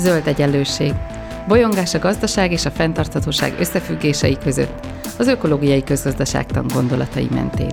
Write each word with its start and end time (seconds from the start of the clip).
Zöld 0.00 0.26
egyenlőség. 0.26 0.92
Bolyongás 1.48 1.94
a 1.94 1.98
gazdaság 1.98 2.52
és 2.52 2.64
a 2.64 2.70
fenntarthatóság 2.70 3.54
összefüggései 3.58 4.38
között, 4.38 4.86
az 5.18 5.26
ökológiai 5.26 5.84
közgazdaságtan 5.84 6.66
gondolatai 6.74 7.28
mentén. 7.30 7.70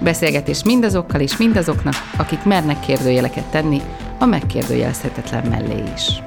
Beszélgetés 0.00 0.62
mindazokkal 0.64 1.20
és 1.20 1.36
mindazoknak, 1.36 1.94
akik 2.18 2.42
mernek 2.44 2.80
kérdőjeleket 2.80 3.44
tenni 3.44 3.80
a 4.18 4.24
megkérdőjelezhetetlen 4.24 5.46
mellé 5.46 5.82
is. 5.94 6.22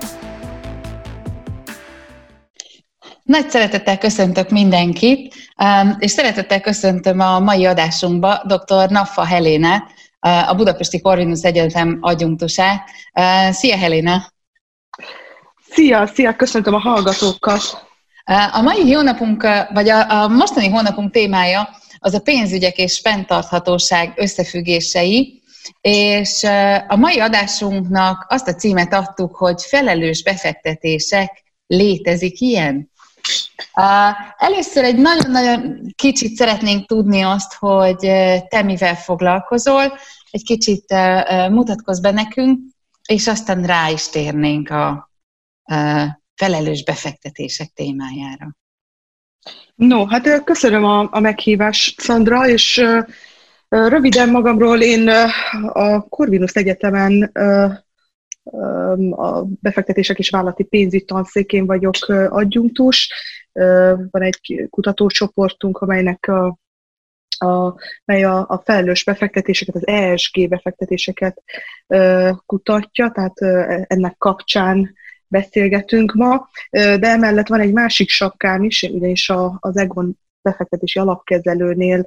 Nagy 3.23 3.49
szeretettel 3.49 3.97
köszöntök 3.97 4.49
mindenkit, 4.49 5.33
um, 5.63 5.95
és 5.99 6.11
szeretettel 6.11 6.61
köszöntöm 6.61 7.19
a 7.19 7.39
mai 7.39 7.65
adásunkba 7.65 8.43
dr. 8.47 8.89
Naffa 8.89 9.25
Helénát, 9.25 9.91
uh, 10.21 10.49
a 10.49 10.55
Budapesti 10.55 11.01
Corvinus 11.01 11.41
Egyetem 11.41 11.97
adjunktusát. 12.01 12.89
Uh, 13.13 13.51
szia 13.51 13.77
Helena! 13.77 14.39
Szia, 15.73 16.07
szia, 16.07 16.35
köszöntöm 16.35 16.73
a 16.73 16.79
hallgatókat! 16.79 17.89
A 18.51 18.61
mai 18.61 18.91
hónapunk, 18.93 19.47
vagy 19.73 19.89
a, 19.89 20.21
a 20.21 20.27
mostani 20.27 20.69
hónapunk 20.69 21.11
témája 21.11 21.69
az 21.99 22.13
a 22.13 22.19
pénzügyek 22.19 22.77
és 22.77 22.99
fenntarthatóság 22.99 24.13
összefüggései, 24.15 25.41
és 25.81 26.43
a 26.87 26.95
mai 26.95 27.19
adásunknak 27.19 28.25
azt 28.29 28.47
a 28.47 28.53
címet 28.53 28.93
adtuk, 28.93 29.35
hogy 29.35 29.61
felelős 29.61 30.23
befektetések, 30.23 31.43
létezik 31.67 32.39
ilyen? 32.39 32.91
Először 34.37 34.83
egy 34.83 34.97
nagyon-nagyon 34.97 35.93
kicsit 35.95 36.35
szeretnénk 36.35 36.87
tudni 36.87 37.21
azt, 37.21 37.53
hogy 37.53 37.97
te 38.47 38.61
mivel 38.63 38.95
foglalkozol, 38.95 39.93
egy 40.31 40.43
kicsit 40.43 40.85
mutatkozz 41.49 41.99
be 41.99 42.11
nekünk, 42.11 42.59
és 43.07 43.27
aztán 43.27 43.63
rá 43.63 43.89
is 43.89 44.09
térnénk 44.09 44.69
a 44.69 45.10
felelős 46.35 46.83
befektetések 46.83 47.67
témájára. 47.73 48.55
No, 49.75 50.05
hát 50.05 50.43
köszönöm 50.43 50.83
a, 50.83 51.07
a 51.11 51.19
meghívást, 51.19 51.99
Szandra, 52.01 52.47
és 52.47 52.83
röviden 53.69 54.29
magamról 54.29 54.81
én 54.81 55.07
a 55.71 56.01
Corvinus 56.01 56.53
Egyetemen 56.53 57.31
a 59.11 59.43
befektetések 59.43 60.19
és 60.19 60.29
vállalati 60.29 60.63
pénzügy 60.63 61.05
tanszékén 61.05 61.65
vagyok 61.65 61.95
adjunktus. 62.29 63.13
Van 64.11 64.21
egy 64.21 64.67
kutatócsoportunk, 64.69 65.77
amelynek 65.77 66.27
a, 66.27 66.57
a, 67.45 67.75
mely 68.05 68.23
a, 68.23 68.45
a 68.49 68.61
felelős 68.65 69.03
befektetéseket, 69.03 69.75
az 69.75 69.87
ESG 69.87 70.49
befektetéseket 70.49 71.43
kutatja, 72.45 73.11
tehát 73.11 73.37
ennek 73.87 74.17
kapcsán 74.17 74.93
beszélgetünk 75.31 76.13
ma, 76.13 76.49
de 76.71 77.07
emellett 77.07 77.47
van 77.47 77.59
egy 77.59 77.73
másik 77.73 78.09
sapkám 78.09 78.63
is, 78.63 78.81
ugyanis 78.81 79.29
a, 79.29 79.57
az 79.59 79.77
Egon 79.77 80.17
befektetési 80.41 80.99
alapkezelőnél 80.99 82.03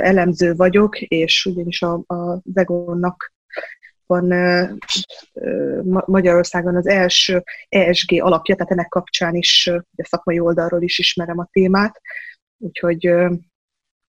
elemző 0.00 0.54
vagyok, 0.54 1.00
és 1.00 1.46
ugyanis 1.46 1.82
a, 1.82 1.92
a 1.92 2.40
Egonnak 2.54 3.32
van 4.06 4.32
Magyarországon 6.06 6.76
az 6.76 6.86
első 6.86 7.42
ESG 7.68 8.22
alapja, 8.22 8.54
tehát 8.54 8.72
ennek 8.72 8.88
kapcsán 8.88 9.34
is 9.34 9.66
a 9.66 9.84
szakmai 9.96 10.38
oldalról 10.38 10.82
is 10.82 10.98
ismerem 10.98 11.38
a 11.38 11.48
témát, 11.52 12.00
úgyhogy 12.58 13.14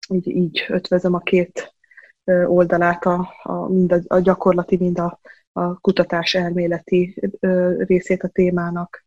így, 0.09 0.28
így 0.28 0.65
ötvözöm 0.69 1.15
a 1.15 1.19
két 1.21 1.75
oldalát, 2.47 3.05
a, 3.05 3.34
a, 3.43 3.69
mind 3.69 3.93
a, 3.93 4.00
a 4.06 4.19
gyakorlati, 4.19 4.77
mind 4.77 4.98
a, 4.98 5.21
a 5.57 5.79
kutatás 5.81 6.35
elméleti 6.35 7.15
részét 7.87 8.23
a 8.23 8.29
témának. 8.29 9.05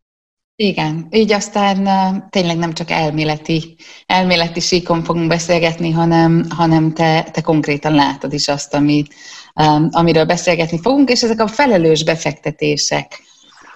Igen, 0.56 1.08
így 1.10 1.32
aztán 1.32 1.84
tényleg 2.30 2.58
nem 2.58 2.74
csak 2.74 2.92
elméleti, 2.92 3.76
elméleti 4.06 4.60
síkon 4.60 5.04
fogunk 5.04 5.28
beszélgetni, 5.28 5.92
hanem, 5.92 6.46
hanem 6.50 6.94
te, 6.94 7.24
te 7.24 7.42
konkrétan 7.42 7.94
látod 7.94 8.34
is 8.34 8.48
azt, 8.48 8.74
amit, 8.74 9.14
amiről 9.90 10.26
beszélgetni 10.26 10.80
fogunk, 10.82 11.10
és 11.10 11.24
ezek 11.24 11.40
a 11.40 11.48
felelős 11.48 12.04
befektetések. 12.04 13.22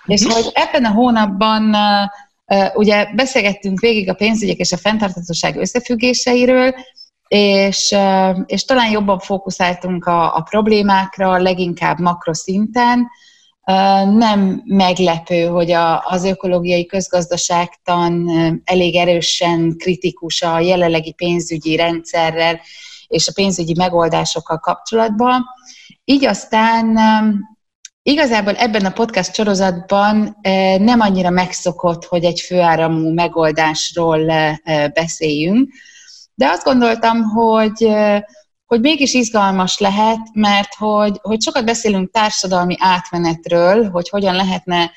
És 0.06 0.26
hogy 0.26 0.50
ebben 0.54 0.86
a 0.86 0.92
hónapban 0.92 1.76
ugye 2.74 3.14
beszélgettünk 3.16 3.80
végig 3.80 4.10
a 4.10 4.14
pénzügyek 4.14 4.58
és 4.58 4.72
a 4.72 4.78
fenntarthatóság 4.78 5.56
összefüggéseiről, 5.56 6.76
és, 7.28 7.96
és 8.46 8.66
talán 8.66 8.92
jobban 8.92 9.20
fókuszáltunk 9.20 10.06
a, 10.06 10.36
a 10.36 10.42
problémákra, 10.42 11.38
leginkább 11.38 12.00
makroszinten. 12.00 13.08
Nem 14.06 14.62
meglepő, 14.66 15.46
hogy 15.46 15.72
a, 15.72 16.06
az 16.06 16.24
ökológiai 16.24 16.86
közgazdaságtan 16.86 18.30
elég 18.64 18.96
erősen 18.96 19.76
kritikus 19.78 20.42
a 20.42 20.60
jelenlegi 20.60 21.14
pénzügyi 21.14 21.76
rendszerrel 21.76 22.60
és 23.08 23.28
a 23.28 23.32
pénzügyi 23.36 23.74
megoldásokkal 23.78 24.60
kapcsolatban. 24.60 25.44
Így 26.04 26.26
aztán 26.26 26.98
Igazából 28.06 28.54
ebben 28.56 28.86
a 28.86 28.92
podcast 28.92 29.36
sorozatban 29.36 30.38
nem 30.78 31.00
annyira 31.00 31.30
megszokott, 31.30 32.06
hogy 32.06 32.24
egy 32.24 32.40
főáramú 32.40 33.14
megoldásról 33.14 34.32
beszéljünk, 34.94 35.74
de 36.36 36.48
azt 36.48 36.64
gondoltam, 36.64 37.22
hogy, 37.22 37.88
hogy 38.66 38.82
mégis 38.82 39.14
izgalmas 39.14 39.78
lehet, 39.80 40.20
mert 40.34 40.76
hogy, 40.76 41.20
hogy 41.22 41.42
sokat 41.42 41.66
beszélünk 41.66 42.12
társadalmi 42.12 42.76
átmenetről, 42.80 43.90
hogy 43.90 44.10
hogyan 44.10 44.36
lehetne 44.36 44.92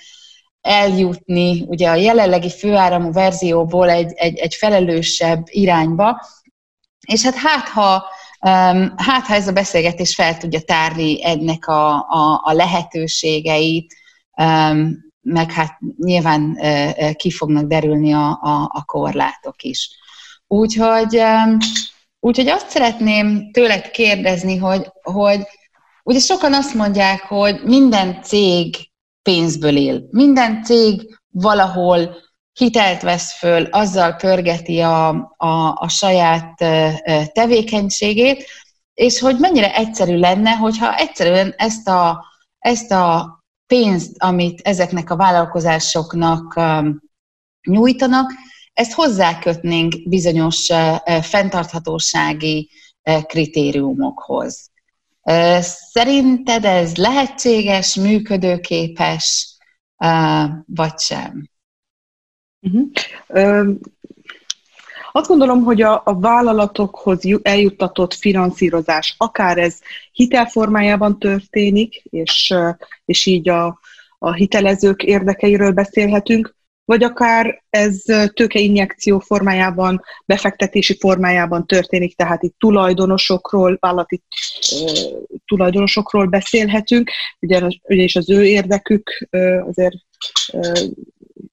eljutni 0.60 1.64
ugye 1.66 1.90
a 1.90 1.94
jelenlegi 1.94 2.50
főáramú 2.50 3.12
verzióból 3.12 3.90
egy, 3.90 4.12
egy, 4.14 4.38
egy 4.38 4.54
felelősebb 4.54 5.42
irányba, 5.46 6.20
és 7.06 7.22
hát 7.22 7.34
hát 7.34 7.68
ha, 7.68 8.04
hát 8.96 9.26
ha 9.26 9.34
ez 9.34 9.48
a 9.48 9.52
beszélgetés 9.52 10.14
fel 10.14 10.36
tudja 10.36 10.60
tárni 10.60 11.24
ennek 11.24 11.66
a, 11.66 11.94
a, 11.94 12.40
a 12.44 12.52
lehetőségeit, 12.52 13.94
meg 15.20 15.52
hát 15.52 15.78
nyilván 15.96 16.58
ki 17.16 17.30
fognak 17.30 17.64
derülni 17.64 18.12
a, 18.12 18.28
a, 18.28 18.70
a 18.72 18.84
korlátok 18.84 19.62
is. 19.62 19.90
Úgyhogy, 20.46 21.22
úgyhogy 22.20 22.48
azt 22.48 22.68
szeretném 22.68 23.50
tőled 23.52 23.90
kérdezni, 23.90 24.56
hogy, 24.56 24.90
hogy 25.02 25.40
ugye 26.02 26.18
sokan 26.18 26.54
azt 26.54 26.74
mondják, 26.74 27.20
hogy 27.20 27.60
minden 27.64 28.22
cég 28.22 28.76
pénzből 29.22 29.76
él. 29.76 30.02
Minden 30.10 30.62
cég 30.62 31.18
valahol 31.30 32.16
hitelt 32.52 33.02
vesz 33.02 33.38
föl, 33.38 33.64
azzal 33.64 34.12
pörgeti 34.12 34.80
a, 34.80 35.08
a, 35.36 35.74
a 35.74 35.88
saját 35.88 36.54
tevékenységét, 37.32 38.46
és 38.94 39.20
hogy 39.20 39.38
mennyire 39.38 39.74
egyszerű 39.74 40.18
lenne, 40.18 40.50
hogyha 40.50 40.96
egyszerűen 40.96 41.54
ezt 41.56 41.88
a, 41.88 42.24
ezt 42.58 42.92
a 42.92 43.36
pénzt, 43.66 44.14
amit 44.18 44.60
ezeknek 44.60 45.10
a 45.10 45.16
vállalkozásoknak 45.16 46.60
nyújtanak, 47.62 48.32
ezt 48.76 48.92
hozzákötnénk 48.92 50.08
bizonyos 50.08 50.68
fenntarthatósági 51.22 52.70
kritériumokhoz. 53.26 54.70
Szerinted 55.90 56.64
ez 56.64 56.96
lehetséges, 56.96 57.94
működőképes, 57.94 59.56
vagy 60.66 60.98
sem? 60.98 61.48
Uh-huh. 62.60 63.68
Azt 65.12 65.28
gondolom, 65.28 65.62
hogy 65.62 65.82
a, 65.82 66.02
a 66.04 66.18
vállalatokhoz 66.18 67.20
eljuttatott 67.42 68.14
finanszírozás, 68.14 69.14
akár 69.18 69.58
ez 69.58 69.78
hitelformájában 70.12 71.18
történik, 71.18 71.94
és, 71.94 72.54
és 73.04 73.26
így 73.26 73.48
a, 73.48 73.80
a 74.18 74.32
hitelezők 74.32 75.02
érdekeiről 75.02 75.72
beszélhetünk, 75.72 76.55
vagy 76.86 77.02
akár 77.02 77.64
ez 77.70 78.02
tőkeinjekció 78.34 79.18
formájában, 79.18 80.02
befektetési 80.26 80.96
formájában 80.98 81.66
történik, 81.66 82.16
tehát 82.16 82.42
itt 82.42 82.54
tulajdonosokról, 82.58 83.76
vállalati 83.80 84.22
tulajdonosokról 85.46 86.26
beszélhetünk, 86.26 87.10
ugyanis 87.82 88.16
az 88.16 88.30
ő 88.30 88.44
érdekük 88.44 89.28
azért 89.66 89.96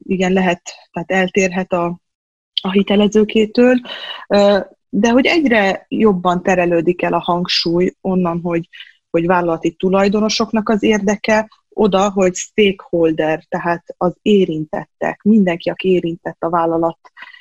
igen 0.04 0.34
lehet, 0.34 0.62
tehát 0.92 1.12
eltérhet 1.12 1.72
a, 1.72 2.00
a 2.62 2.72
hitelezőkétől, 2.72 3.76
de 4.90 5.10
hogy 5.10 5.26
egyre 5.26 5.86
jobban 5.90 6.44
terelődik 6.44 7.02
el 7.02 7.14
a 7.14 7.20
hangsúly 7.20 7.94
onnan, 8.02 8.40
hogy, 8.44 8.70
hogy 9.10 9.26
vállalati 9.26 9.72
tulajdonosoknak 9.72 10.70
az 10.70 10.84
érdeke, 10.84 11.50
oda, 11.74 12.10
hogy 12.10 12.34
stakeholder, 12.36 13.44
tehát 13.50 13.84
az 13.98 14.16
érintettek, 14.22 15.22
mindenki, 15.24 15.70
aki 15.70 15.90
érintett 15.90 16.38
a 16.40 16.50
vállalat 16.50 17.00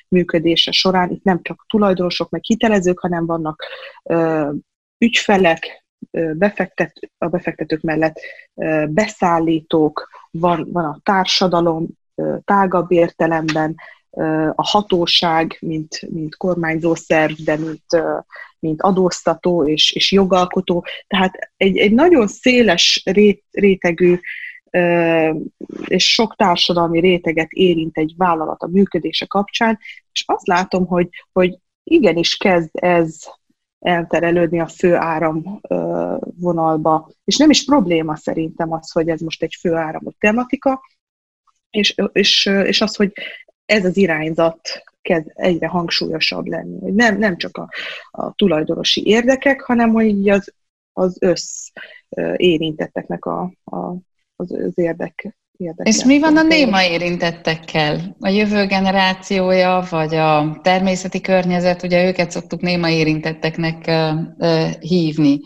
működése 0.09 0.71
során, 0.71 1.11
itt 1.11 1.23
nem 1.23 1.43
csak 1.43 1.65
tulajdonosok, 1.69 2.31
meg 2.31 2.45
hitelezők, 2.45 3.01
hanem 3.01 3.27
vannak 3.27 3.65
ö, 4.03 4.51
ügyfelek, 4.99 5.83
befektet, 6.33 6.93
a 7.19 7.27
befektetők 7.27 7.81
mellett 7.81 8.21
beszállítók, 8.89 10.09
van, 10.31 10.69
van 10.73 10.85
a 10.85 10.99
társadalom 11.03 11.87
tágabb 12.45 12.91
értelemben, 12.93 13.75
a 14.55 14.69
hatóság, 14.69 15.57
mint, 15.61 16.11
mint 16.11 16.37
kormányzó 16.37 16.95
szerv, 16.95 17.33
de 17.45 17.57
mint, 17.57 17.85
mint 18.63 18.83
adóztató 18.83 19.67
és, 19.67 19.93
és 19.93 20.13
jogalkotó. 20.13 20.85
Tehát 21.07 21.53
egy, 21.57 21.77
egy 21.77 21.93
nagyon 21.93 22.27
széles 22.27 23.03
rét, 23.05 23.45
rétegű 23.51 24.19
és 25.85 26.13
sok 26.13 26.37
társadalmi 26.37 27.01
réteget 27.01 27.51
érint 27.51 27.99
egy 27.99 28.15
vállalat 28.17 28.63
a 28.63 28.67
működése 28.67 29.27
kapcsán, 29.27 29.79
és 30.13 30.25
azt 30.27 30.47
látom, 30.47 30.87
hogy, 30.87 31.09
hogy 31.33 31.59
igenis 31.83 32.37
kezd 32.37 32.71
ez 32.73 33.19
elterelődni 33.79 34.61
a 34.61 34.69
fő 34.69 34.95
áram 34.95 35.61
vonalba. 36.41 37.11
És 37.25 37.37
nem 37.37 37.51
is 37.51 37.65
probléma 37.65 38.17
szerintem 38.17 38.73
az, 38.73 38.91
hogy 38.91 39.09
ez 39.09 39.21
most 39.21 39.43
egy 39.43 39.57
fő 39.61 39.75
áramú 39.75 40.11
tematika, 40.19 40.81
és, 41.71 41.95
és, 42.13 42.47
és 42.47 42.81
az, 42.81 42.97
hogy 42.97 43.13
ez 43.73 43.85
az 43.85 43.97
irányzat 43.97 44.61
kezd 45.03 45.31
egyre 45.35 45.67
hangsúlyosabb 45.67 46.47
lenni. 46.47 46.79
Hogy 46.81 46.95
nem, 46.95 47.19
nem 47.19 47.37
csak 47.37 47.57
a, 47.57 47.69
a 48.11 48.33
tulajdonosi 48.35 49.07
érdekek, 49.07 49.61
hanem 49.61 49.91
hogy 49.91 50.29
az, 50.29 50.53
az 50.93 51.17
össz 51.21 51.69
érintetteknek 52.37 53.25
a, 53.25 53.53
a, 53.65 53.77
az, 54.37 54.53
az 54.53 54.73
érdek, 54.75 55.37
Érdekes. 55.57 55.97
És 55.97 56.05
mi 56.05 56.19
van 56.19 56.37
a 56.37 56.43
néma 56.43 56.85
érintettekkel? 56.85 58.17
A 58.21 58.29
jövő 58.29 58.67
generációja, 58.67 59.87
vagy 59.91 60.15
a 60.15 60.61
természeti 60.63 61.21
környezet, 61.21 61.83
ugye 61.83 62.07
őket 62.07 62.31
szoktuk 62.31 62.61
néma 62.61 62.91
érintetteknek 62.91 63.91
hívni. 64.81 65.41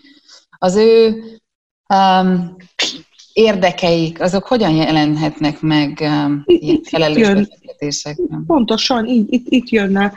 Az 0.58 0.76
ő 0.76 1.22
um, 1.94 2.56
érdekeik, 3.36 4.20
azok 4.20 4.46
hogyan 4.46 4.74
jelenhetnek 4.74 5.60
meg 5.60 5.98
um, 6.00 6.42
itt, 6.46 6.62
ilyen 6.62 6.80
felelős 6.82 7.28
befektetésekben? 7.28 8.44
Pontosan, 8.46 9.06
így, 9.06 9.32
itt, 9.32 9.46
itt 9.48 9.68
jönne 9.68 10.12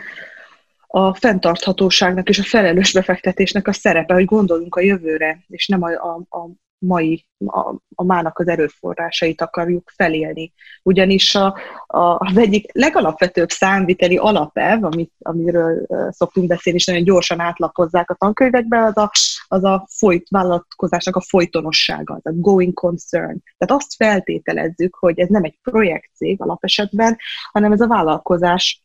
a 0.87 1.13
fenntarthatóságnak 1.13 2.29
és 2.29 2.39
a 2.39 2.43
felelős 2.43 2.93
befektetésnek 2.93 3.67
a 3.67 3.73
szerepe, 3.73 4.13
hogy 4.13 4.25
gondolunk 4.25 4.75
a 4.75 4.81
jövőre, 4.81 5.43
és 5.47 5.67
nem 5.67 5.83
a, 5.83 5.89
a, 5.89 6.37
a 6.37 6.49
mai, 6.79 7.25
a, 7.45 7.75
a 7.95 8.03
mának 8.03 8.39
az 8.39 8.47
erőforrásait 8.47 9.41
akarjuk 9.41 9.91
felélni. 9.95 10.53
Ugyanis 10.83 11.35
a, 11.35 11.57
a, 11.87 11.99
az 11.99 12.37
egyik 12.37 12.71
legalapvetőbb 12.73 13.49
számviteli 13.49 14.17
alapelv, 14.17 14.83
amit, 14.83 15.11
amiről 15.19 15.87
szoktunk 16.09 16.47
beszélni, 16.47 16.79
és 16.79 16.85
nagyon 16.85 17.03
gyorsan 17.03 17.39
átlapozzák 17.39 18.09
a 18.09 18.15
tankönyvekbe, 18.15 18.83
az 18.83 18.97
a, 18.97 19.11
az 19.47 19.63
a 19.63 19.87
folyt, 19.89 20.29
vállalkozásnak 20.29 21.15
a 21.15 21.21
folytonossága, 21.21 22.13
az 22.13 22.25
a 22.25 22.35
going 22.35 22.73
concern. 22.73 23.37
Tehát 23.57 23.81
azt 23.81 23.95
feltételezzük, 23.95 24.95
hogy 24.95 25.19
ez 25.19 25.29
nem 25.29 25.43
egy 25.43 25.59
projektcég 25.61 26.41
alapesetben, 26.41 27.17
hanem 27.51 27.71
ez 27.71 27.81
a 27.81 27.87
vállalkozás 27.87 28.83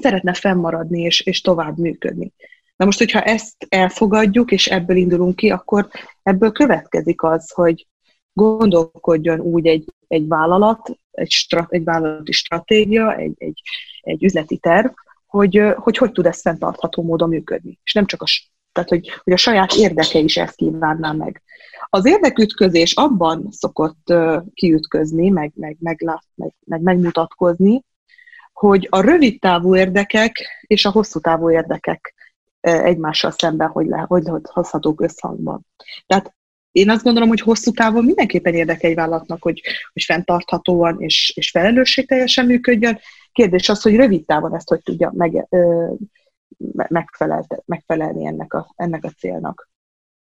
szeretne 0.00 0.34
fennmaradni 0.34 1.00
és, 1.00 1.20
és 1.20 1.40
tovább 1.40 1.78
működni. 1.78 2.32
Na 2.80 2.86
most, 2.86 2.98
hogyha 2.98 3.20
ezt 3.20 3.66
elfogadjuk, 3.68 4.50
és 4.50 4.66
ebből 4.66 4.96
indulunk 4.96 5.36
ki, 5.36 5.50
akkor 5.50 5.88
ebből 6.22 6.52
következik 6.52 7.22
az, 7.22 7.50
hogy 7.50 7.86
gondolkodjon 8.32 9.40
úgy 9.40 9.66
egy, 9.66 9.94
egy 10.08 10.28
vállalat, 10.28 10.90
egy, 11.10 11.30
strat, 11.30 11.72
egy 11.72 11.84
vállalati 11.84 12.32
stratégia, 12.32 13.16
egy, 13.16 13.34
egy, 13.38 13.62
egy 14.00 14.24
üzleti 14.24 14.56
terv, 14.56 14.90
hogy, 15.26 15.62
hogy 15.76 15.96
hogy 15.96 16.12
tud 16.12 16.26
ez 16.26 16.40
fenntartható 16.40 17.02
módon 17.02 17.28
működni. 17.28 17.78
És 17.84 17.92
nem 17.92 18.06
csak 18.06 18.22
a, 18.22 18.26
tehát, 18.72 18.88
hogy, 18.88 19.08
hogy 19.24 19.32
a 19.32 19.36
saját 19.36 19.72
érdeke 19.72 20.18
is 20.18 20.36
ezt 20.36 20.54
kívánná 20.54 21.12
meg. 21.12 21.42
Az 21.88 22.06
érdekütközés 22.06 22.94
abban 22.94 23.48
szokott 23.50 24.12
kiütközni, 24.54 25.28
meg, 25.28 25.52
meg, 25.54 25.76
meg, 25.80 26.04
meg, 26.34 26.54
meg 26.64 26.80
megmutatkozni, 26.80 27.84
hogy 28.52 28.86
a 28.90 29.00
rövid 29.00 29.40
távú 29.40 29.76
érdekek 29.76 30.64
és 30.66 30.84
a 30.84 30.90
hosszú 30.90 31.20
távú 31.20 31.50
érdekek 31.50 32.14
egymással 32.60 33.30
szemben, 33.30 33.68
hogy, 33.68 33.86
le, 33.86 34.04
hogy 34.08 34.24
hozhatók 34.42 35.00
összhangban. 35.00 35.66
Tehát 36.06 36.34
én 36.72 36.90
azt 36.90 37.02
gondolom, 37.02 37.28
hogy 37.28 37.40
hosszú 37.40 37.70
távon 37.70 38.04
mindenképpen 38.04 38.54
érdeke 38.54 38.88
egy 38.88 38.94
vállalatnak, 38.94 39.42
hogy, 39.42 39.60
hogy 39.92 40.02
fenntarthatóan 40.02 41.00
és, 41.00 41.32
és 41.36 41.50
felelősségteljesen 41.50 42.46
működjön. 42.46 42.98
Kérdés 43.32 43.68
az, 43.68 43.82
hogy 43.82 43.96
rövid 43.96 44.24
távon 44.24 44.54
ezt 44.54 44.68
hogy 44.68 44.82
tudja 44.82 45.12
meg, 45.14 45.46
ö, 45.48 45.92
megfelelni 47.64 48.26
ennek 48.26 48.54
a, 48.54 48.72
ennek 48.76 49.04
a 49.04 49.10
célnak. 49.18 49.68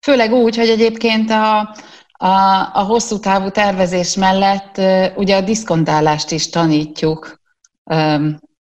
Főleg 0.05 0.31
úgy, 0.31 0.55
hogy 0.55 0.69
egyébként 0.69 1.29
a, 1.29 1.59
a, 2.11 2.69
a 2.73 2.83
hosszú 2.83 3.19
távú 3.19 3.49
tervezés 3.49 4.15
mellett 4.15 4.77
ugye 5.17 5.35
a 5.35 5.41
diszkontálást 5.41 6.31
is 6.31 6.49
tanítjuk 6.49 7.41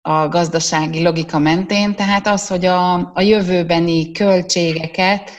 a 0.07 0.27
gazdasági 0.27 1.01
logika 1.01 1.39
mentén, 1.39 1.95
tehát 1.95 2.27
az, 2.27 2.47
hogy 2.47 2.65
a, 2.65 2.93
a 3.13 3.21
jövőbeni 3.21 4.11
költségeket, 4.11 5.31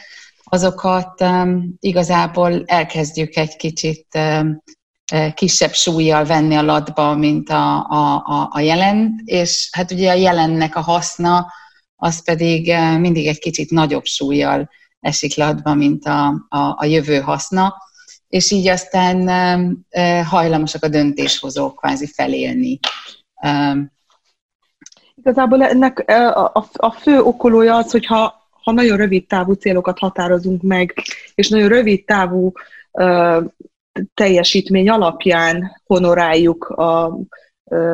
azokat 0.45 1.21
um, 1.21 1.75
igazából 1.81 2.63
elkezdjük 2.65 3.37
egy 3.37 3.57
kicsit 3.57 4.07
um, 4.15 4.63
kisebb 5.35 5.73
súlyjal 5.73 6.25
venni 6.25 6.55
a 6.55 6.63
latba, 6.63 7.15
mint 7.15 7.49
a, 7.49 7.77
a, 7.77 8.49
a 8.51 8.61
jelen, 8.61 9.23
és 9.25 9.69
hát 9.73 9.91
ugye 9.91 10.11
a 10.11 10.15
jelennek 10.15 10.77
a 10.77 10.81
haszna, 10.81 11.53
az 11.97 12.25
pedig 12.25 12.75
mindig 12.99 13.27
egy 13.27 13.39
kicsit 13.39 13.71
nagyobb 13.71 14.05
súlyjal 14.05 14.71
esik 15.01 15.37
latba, 15.37 15.75
mint 15.75 16.07
a, 16.07 16.27
a, 16.49 16.59
a 16.77 16.85
jövő 16.85 17.21
haszna, 17.21 17.75
és 18.29 18.51
így 18.51 18.69
aztán 18.69 19.17
um, 19.29 19.87
hajlamosak 20.25 20.85
a 20.85 20.89
döntéshozók 20.89 21.77
kvázi 21.77 22.07
felélni 22.07 22.79
Igazából 25.27 25.63
ennek 25.63 26.11
a, 26.11 26.67
a, 26.73 26.91
fő 26.91 27.21
okolója 27.21 27.77
az, 27.77 27.91
hogy 27.91 28.07
ha, 28.07 28.49
ha 28.51 28.73
nagyon 28.73 28.97
rövid 28.97 29.27
távú 29.27 29.53
célokat 29.53 29.99
határozunk 29.99 30.63
meg, 30.63 30.95
és 31.35 31.49
nagyon 31.49 31.69
rövid 31.69 32.05
távú 32.05 32.53
uh, 32.93 33.45
teljesítmény 34.15 34.89
alapján 34.89 35.83
honoráljuk 35.87 36.65
a, 36.65 37.19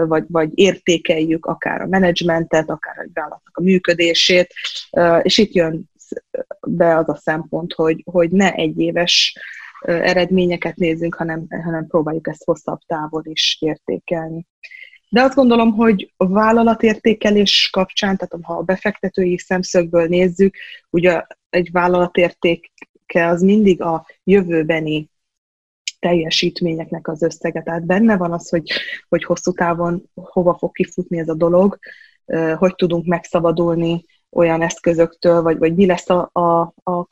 vagy, 0.06 0.24
vagy 0.28 0.50
értékeljük 0.54 1.46
akár 1.46 1.80
a 1.80 1.86
menedzsmentet, 1.86 2.70
akár 2.70 2.98
a 2.98 3.08
vállalatnak 3.14 3.56
a 3.56 3.62
működését, 3.62 4.54
és 5.22 5.38
itt 5.38 5.52
jön 5.52 5.90
be 6.60 6.96
az 6.96 7.08
a 7.08 7.16
szempont, 7.16 7.72
hogy, 7.72 8.02
hogy 8.04 8.30
ne 8.30 8.52
egyéves 8.52 9.38
eredményeket 9.80 10.76
nézzünk, 10.76 11.14
hanem, 11.14 11.46
hanem 11.62 11.86
próbáljuk 11.86 12.28
ezt 12.28 12.44
hosszabb 12.44 12.78
távon 12.86 13.22
is 13.24 13.56
értékelni. 13.60 14.46
De 15.12 15.22
azt 15.22 15.34
gondolom, 15.34 15.72
hogy 15.72 16.12
a 16.16 16.28
vállalatértékelés 16.28 17.68
kapcsán, 17.72 18.16
tehát 18.16 18.44
ha 18.44 18.56
a 18.56 18.62
befektetői 18.62 19.38
szemszögből 19.38 20.06
nézzük, 20.06 20.54
ugye 20.90 21.22
egy 21.50 21.70
vállalatértéke 21.72 23.26
az 23.26 23.42
mindig 23.42 23.82
a 23.82 24.06
jövőbeni 24.24 25.10
teljesítményeknek 25.98 27.08
az 27.08 27.22
összege. 27.22 27.62
Tehát 27.62 27.86
benne 27.86 28.16
van 28.16 28.32
az, 28.32 28.48
hogy, 28.48 28.72
hogy 29.08 29.24
hosszú 29.24 29.52
távon 29.52 30.10
hova 30.14 30.54
fog 30.54 30.72
kifutni 30.72 31.18
ez 31.18 31.28
a 31.28 31.34
dolog, 31.34 31.78
hogy 32.56 32.74
tudunk 32.74 33.06
megszabadulni 33.06 34.04
olyan 34.30 34.62
eszközöktől, 34.62 35.42
vagy, 35.42 35.58
vagy 35.58 35.74
mi 35.74 35.86
lesz 35.86 36.10
a, 36.10 36.30
a, 36.32 36.60
a, 36.82 37.06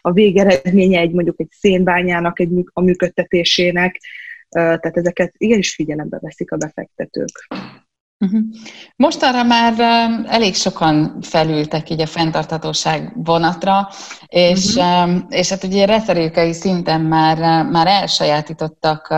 a 0.00 0.12
végeredménye 0.12 1.00
egy 1.00 1.12
mondjuk 1.12 1.40
egy 1.40 1.50
szénbányának, 1.50 2.40
egy, 2.40 2.50
a 2.72 2.80
működtetésének, 2.80 4.00
tehát 4.50 4.96
ezeket 4.96 5.34
igenis 5.36 5.74
figyelembe 5.74 6.18
veszik 6.20 6.52
a 6.52 6.56
befektetők. 6.56 7.48
Uh-huh. 8.24 8.40
Mostanra 8.96 9.42
már 9.42 9.80
elég 10.26 10.54
sokan 10.54 11.18
felültek 11.20 11.90
így 11.90 12.00
a 12.00 12.06
fenntarthatóság 12.06 13.12
vonatra, 13.14 13.88
és, 14.26 14.74
uh-huh. 14.74 15.22
és 15.28 15.48
hát 15.48 15.64
ugye 15.64 15.86
retorikai 15.86 16.52
szinten 16.52 17.00
már, 17.00 17.64
már 17.66 17.86
elsajátítottak 17.86 19.14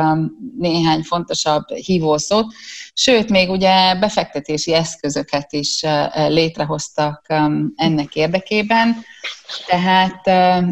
néhány 0.58 1.02
fontosabb 1.02 1.68
hívószót, 1.68 2.54
sőt, 2.92 3.30
még 3.30 3.50
ugye 3.50 3.94
befektetési 3.98 4.74
eszközöket 4.74 5.52
is 5.52 5.82
létrehoztak 6.28 7.26
ennek 7.74 8.14
érdekében. 8.14 8.96
Tehát 9.66 10.20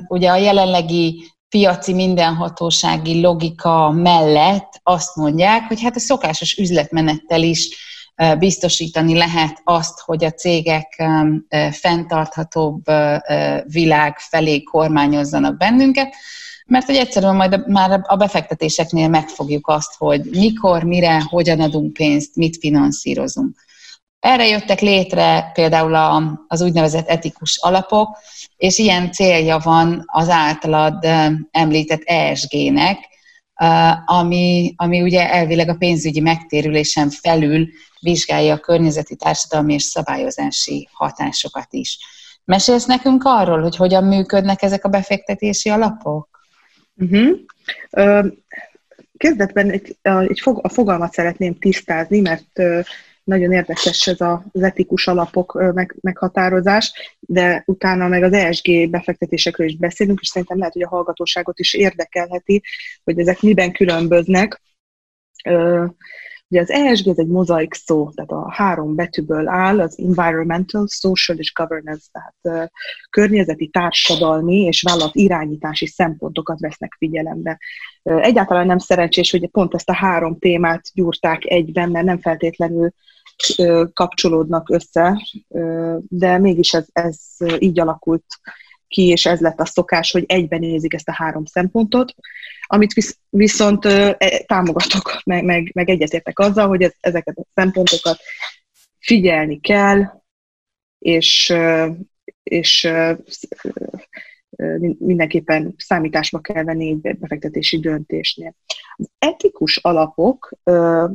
ugye 0.09 0.31
a 0.31 0.37
jelenlegi 0.37 1.33
piaci 1.49 1.93
mindenhatósági 1.93 3.21
logika 3.21 3.91
mellett 3.91 4.81
azt 4.83 5.17
mondják, 5.17 5.63
hogy 5.63 5.83
hát 5.83 5.97
a 5.97 6.01
szokásos 6.01 6.57
üzletmenettel 6.57 7.43
is 7.43 7.69
biztosítani 8.39 9.15
lehet 9.17 9.61
azt, 9.65 10.01
hogy 10.01 10.25
a 10.25 10.31
cégek 10.31 11.03
fenntarthatóbb 11.71 12.85
világ 13.65 14.19
felé 14.19 14.63
kormányozzanak 14.63 15.57
bennünket, 15.57 16.15
mert 16.67 16.87
hogy 16.87 16.97
egyszerűen 16.97 17.35
majd 17.35 17.69
már 17.69 18.01
a 18.03 18.17
befektetéseknél 18.17 19.09
megfogjuk 19.09 19.69
azt, 19.69 19.95
hogy 19.99 20.25
mikor, 20.31 20.83
mire, 20.83 21.23
hogyan 21.29 21.61
adunk 21.61 21.93
pénzt, 21.93 22.37
mit 22.37 22.57
finanszírozunk. 22.57 23.67
Erre 24.29 24.47
jöttek 24.47 24.81
létre 24.81 25.51
például 25.55 25.95
a, 25.95 26.45
az 26.47 26.61
úgynevezett 26.61 27.09
etikus 27.09 27.59
alapok, 27.63 28.19
és 28.57 28.79
ilyen 28.79 29.13
célja 29.13 29.59
van 29.59 30.03
az 30.07 30.29
általad 30.29 31.07
említett 31.51 32.03
ESG-nek, 32.05 32.99
ami, 34.05 34.75
ami 34.77 35.03
ugye 35.03 35.33
elvileg 35.33 35.69
a 35.69 35.75
pénzügyi 35.75 36.21
megtérülésen 36.21 37.11
felül 37.11 37.69
vizsgálja 38.01 38.55
a 38.55 38.59
környezeti, 38.59 39.17
társadalmi 39.17 39.75
és 39.75 39.83
szabályozási 39.83 40.89
hatásokat 40.93 41.69
is. 41.71 41.99
Mesélsz 42.45 42.87
nekünk 42.87 43.23
arról, 43.25 43.63
hogy 43.63 43.77
hogyan 43.77 44.05
működnek 44.05 44.63
ezek 44.63 44.85
a 44.85 44.89
befektetési 44.89 45.69
alapok? 45.69 46.29
Uh-huh. 46.97 47.39
Kezdetben 49.17 49.71
egy, 49.71 49.97
egy 50.03 50.41
fog, 50.41 50.61
a 50.63 50.69
fogalmat 50.69 51.13
szeretném 51.13 51.59
tisztázni, 51.59 52.21
mert 52.21 52.61
nagyon 53.29 53.53
érdekes 53.53 54.07
ez 54.07 54.21
az 54.21 54.63
etikus 54.63 55.07
alapok 55.07 55.73
meg, 55.75 55.97
meghatározás, 56.01 57.17
de 57.21 57.63
utána 57.67 58.09
meg 58.09 58.23
az 58.23 58.33
ESG 58.33 58.91
befektetésekről 58.91 59.67
is 59.67 59.77
beszélünk, 59.77 60.21
és 60.21 60.29
szerintem 60.29 60.59
lehet, 60.59 60.73
hogy 60.73 60.83
a 60.83 60.89
hallgatóságot 60.89 61.59
is 61.59 61.75
érdekelheti, 61.75 62.63
hogy 63.05 63.19
ezek 63.19 63.41
miben 63.41 63.73
különböznek. 63.73 64.63
Ugye 66.51 66.61
az 66.61 66.71
ESG 66.71 67.09
ez 67.09 67.19
egy 67.19 67.27
mozaik 67.27 67.75
szó, 67.75 68.11
tehát 68.11 68.31
a 68.31 68.53
három 68.53 68.95
betűből 68.95 69.49
áll, 69.49 69.81
az 69.81 69.99
environmental, 69.99 70.87
social 70.87 71.39
és 71.39 71.53
governance, 71.53 72.07
tehát 72.13 72.71
környezeti, 73.11 73.69
társadalmi 73.69 74.57
és 74.57 74.83
vállalat 74.83 75.15
irányítási 75.15 75.87
szempontokat 75.87 76.61
vesznek 76.61 76.95
figyelembe. 76.99 77.59
Egyáltalán 78.03 78.67
nem 78.67 78.79
szerencsés, 78.79 79.31
hogy 79.31 79.49
pont 79.49 79.75
ezt 79.75 79.89
a 79.89 79.95
három 79.95 80.39
témát 80.39 80.83
gyúrták 80.95 81.45
egyben, 81.45 81.91
mert 81.91 82.05
nem 82.05 82.21
feltétlenül 82.21 82.93
kapcsolódnak 83.93 84.71
össze, 84.71 85.23
de 86.09 86.39
mégis 86.39 86.73
ez, 86.73 86.87
ez 86.93 87.17
így 87.59 87.81
alakult 87.81 88.25
ki, 88.89 89.07
és 89.07 89.27
ez 89.27 89.41
lett 89.41 89.61
a 89.61 89.67
szokás, 89.67 90.11
hogy 90.11 90.25
egyben 90.27 90.61
nézik 90.61 90.95
ezt 90.95 91.09
a 91.09 91.15
három 91.15 91.45
szempontot, 91.45 92.15
amit 92.67 92.93
visz, 92.93 93.19
viszont 93.29 93.85
e, 93.85 94.17
támogatok, 94.47 95.21
meg, 95.25 95.45
meg, 95.45 95.71
meg 95.75 95.89
egyetértek 95.89 96.39
azzal, 96.39 96.69
hogy 96.69 96.83
ez, 96.83 96.93
ezeket 97.01 97.37
a 97.37 97.47
szempontokat 97.55 98.19
figyelni 98.99 99.61
kell, 99.61 100.03
és, 100.99 101.55
és 102.43 102.89
mindenképpen 104.99 105.75
számításba 105.77 106.41
kell 106.41 106.65
venni 106.65 106.99
egy 107.03 107.19
befektetési 107.19 107.81
döntésnél. 107.81 108.55
Az 108.97 109.11
etikus 109.19 109.77
alapok 109.77 110.53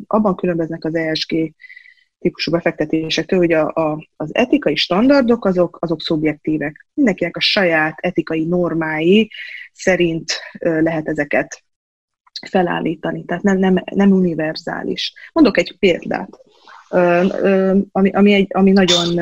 abban 0.08 0.36
különböznek 0.36 0.86
az 0.86 0.96
ESG 0.96 1.54
típusú 2.24 2.52
befektetésektől, 2.52 3.40
hogy 3.40 3.54
a, 3.54 3.68
a, 3.68 4.08
az 4.16 4.36
etikai 4.36 4.76
standardok 4.76 5.46
azok, 5.46 5.78
azok 5.82 6.02
szubjektívek. 6.02 6.88
Mindenkinek 6.94 7.38
a 7.38 7.42
saját 7.42 7.98
etikai 8.00 8.46
normái 8.46 9.32
szerint 9.74 10.32
lehet 10.60 11.08
ezeket 11.08 11.64
felállítani, 12.50 13.26
tehát 13.26 13.44
nem, 13.44 13.58
nem, 13.58 13.84
nem 13.94 14.12
univerzális. 14.12 15.14
Mondok 15.34 15.58
egy 15.58 15.78
példát, 15.80 16.30
ami, 17.92 18.10
ami, 18.12 18.34
egy, 18.34 18.48
ami 18.50 18.72
nagyon 18.72 19.20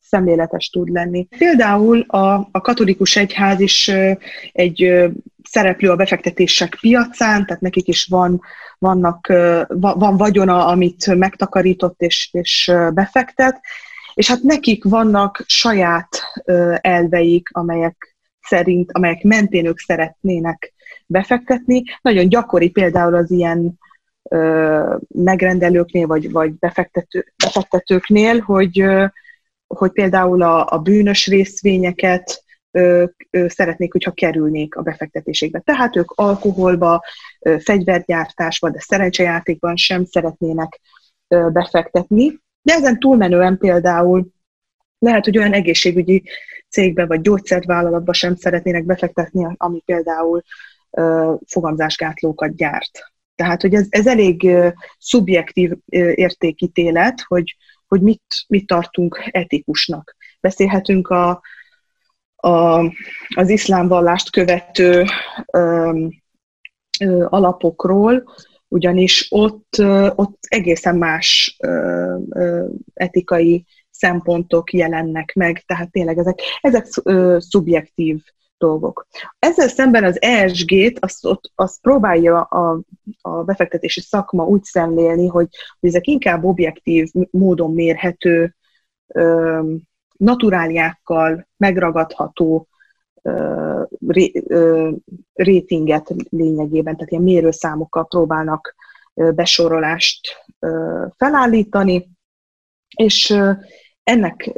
szemléletes 0.00 0.68
tud 0.68 0.88
lenni. 0.88 1.26
Például 1.38 2.00
a, 2.00 2.48
a 2.50 2.60
katolikus 2.60 3.16
egyház 3.16 3.60
is 3.60 3.90
egy 4.52 5.10
szereplő 5.52 5.90
a 5.90 5.96
befektetések 5.96 6.76
piacán, 6.80 7.46
tehát 7.46 7.62
nekik 7.62 7.88
is 7.88 8.06
van, 8.06 8.40
vannak, 8.78 9.26
van 9.68 10.16
vagyona, 10.16 10.66
amit 10.66 11.14
megtakarított 11.14 12.00
és, 12.00 12.28
és 12.32 12.72
befektet, 12.94 13.60
és 14.14 14.28
hát 14.28 14.42
nekik 14.42 14.84
vannak 14.84 15.44
saját 15.46 16.08
elveik, 16.80 17.48
amelyek 17.52 18.16
szerint, 18.40 18.92
amelyek 18.92 19.22
mentén 19.22 19.66
ők 19.66 19.78
szeretnének 19.78 20.72
befektetni. 21.06 21.82
Nagyon 22.02 22.28
gyakori 22.28 22.70
például 22.70 23.14
az 23.14 23.30
ilyen 23.30 23.78
megrendelőknél, 25.08 26.06
vagy, 26.06 26.30
vagy 26.30 26.52
befektető, 26.52 27.32
befektetőknél, 27.44 28.40
hogy, 28.40 28.84
hogy 29.66 29.92
például 29.92 30.42
a, 30.42 30.66
a 30.70 30.78
bűnös 30.78 31.26
részvényeket 31.26 32.44
szeretnék, 33.46 33.92
hogyha 33.92 34.10
kerülnék 34.10 34.74
a 34.74 34.82
befektetésekbe. 34.82 35.60
Tehát 35.60 35.96
ők 35.96 36.10
alkoholba, 36.10 37.02
fegyvergyártásba, 37.58 38.70
de 38.70 38.80
szerencsejátékban 38.80 39.76
sem 39.76 40.04
szeretnének 40.04 40.80
befektetni. 41.28 42.40
De 42.62 42.74
ezen 42.74 42.98
túlmenően 42.98 43.58
például 43.58 44.26
lehet, 44.98 45.24
hogy 45.24 45.38
olyan 45.38 45.52
egészségügyi 45.52 46.22
cégbe 46.68 47.06
vagy 47.06 47.20
gyógyszervállalatba 47.20 48.12
sem 48.12 48.34
szeretnének 48.34 48.84
befektetni, 48.84 49.46
ami 49.56 49.80
például 49.84 50.42
fogamzásgátlókat 51.46 52.56
gyárt. 52.56 53.12
Tehát, 53.34 53.60
hogy 53.60 53.74
ez, 53.74 53.86
ez 53.88 54.06
elég 54.06 54.50
szubjektív 54.98 55.72
értékítélet, 56.14 57.20
hogy, 57.26 57.56
hogy 57.86 58.00
mit, 58.00 58.22
mit 58.48 58.66
tartunk 58.66 59.28
etikusnak. 59.30 60.16
Beszélhetünk 60.40 61.08
a, 61.08 61.42
a, 62.42 62.84
az 63.34 63.48
iszlám 63.48 63.88
vallást 63.88 64.30
követő 64.30 65.04
ö, 65.52 66.06
ö, 67.00 67.26
alapokról, 67.28 68.24
ugyanis 68.68 69.26
ott, 69.30 69.74
ö, 69.78 70.10
ott 70.14 70.38
egészen 70.48 70.96
más 70.96 71.56
ö, 71.60 72.16
ö, 72.30 72.66
etikai 72.94 73.66
szempontok 73.90 74.72
jelennek 74.72 75.32
meg, 75.34 75.62
tehát 75.66 75.90
tényleg 75.90 76.18
ezek, 76.18 76.38
ezek 76.60 76.86
ö, 77.02 77.36
szubjektív 77.40 78.22
dolgok. 78.58 79.06
Ezzel 79.38 79.68
szemben 79.68 80.04
az 80.04 80.22
ESG-t 80.22 80.98
azt, 80.98 81.26
azt 81.54 81.80
próbálja 81.80 82.42
a, 82.42 82.80
a 83.20 83.42
befektetési 83.42 84.00
szakma 84.00 84.44
úgy 84.44 84.64
szemlélni, 84.64 85.26
hogy, 85.26 85.48
hogy 85.80 85.88
ezek 85.88 86.06
inkább 86.06 86.44
objektív 86.44 87.10
módon 87.30 87.74
mérhető, 87.74 88.56
ö, 89.06 89.60
naturáliákkal 90.22 91.48
megragadható 91.56 92.68
ö, 93.22 93.82
ré, 94.06 94.32
ö, 94.46 94.90
rétinget 95.32 96.14
lényegében, 96.28 96.94
tehát 96.94 97.10
ilyen 97.10 97.22
mérőszámokkal 97.22 98.06
próbálnak 98.06 98.74
besorolást 99.14 100.20
felállítani, 101.16 102.10
és 102.96 103.36
ennek 104.02 104.50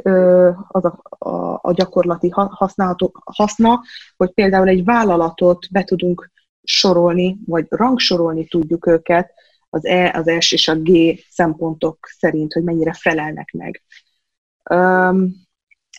az 0.67 0.85
a, 0.85 0.99
a, 1.09 1.59
a 1.61 1.73
gyakorlati 1.73 2.29
használható, 2.29 3.11
haszna, 3.25 3.81
hogy 4.17 4.31
például 4.31 4.67
egy 4.67 4.83
vállalatot 4.83 5.67
be 5.71 5.83
tudunk 5.83 6.31
sorolni, 6.63 7.37
vagy 7.45 7.65
rangsorolni 7.69 8.45
tudjuk 8.45 8.87
őket 8.87 9.33
az 9.69 9.85
E, 9.85 10.13
az 10.13 10.31
S 10.39 10.51
és 10.51 10.67
a 10.67 10.75
G 10.75 11.19
szempontok 11.29 11.97
szerint, 12.17 12.53
hogy 12.53 12.63
mennyire 12.63 12.93
felelnek 12.93 13.51
meg. 13.51 13.83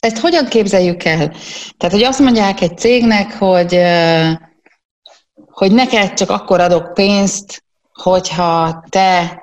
Ezt 0.06 0.18
hogyan 0.18 0.46
képzeljük 0.46 1.04
el? 1.04 1.32
Tehát, 1.76 1.94
hogy 1.94 2.02
azt 2.02 2.20
mondják 2.20 2.60
egy 2.60 2.78
cégnek, 2.78 3.32
hogy, 3.32 3.78
hogy 5.46 5.72
neked 5.72 6.12
csak 6.12 6.30
akkor 6.30 6.60
adok 6.60 6.94
pénzt, 6.94 7.64
hogyha 7.92 8.84
te 8.88 9.40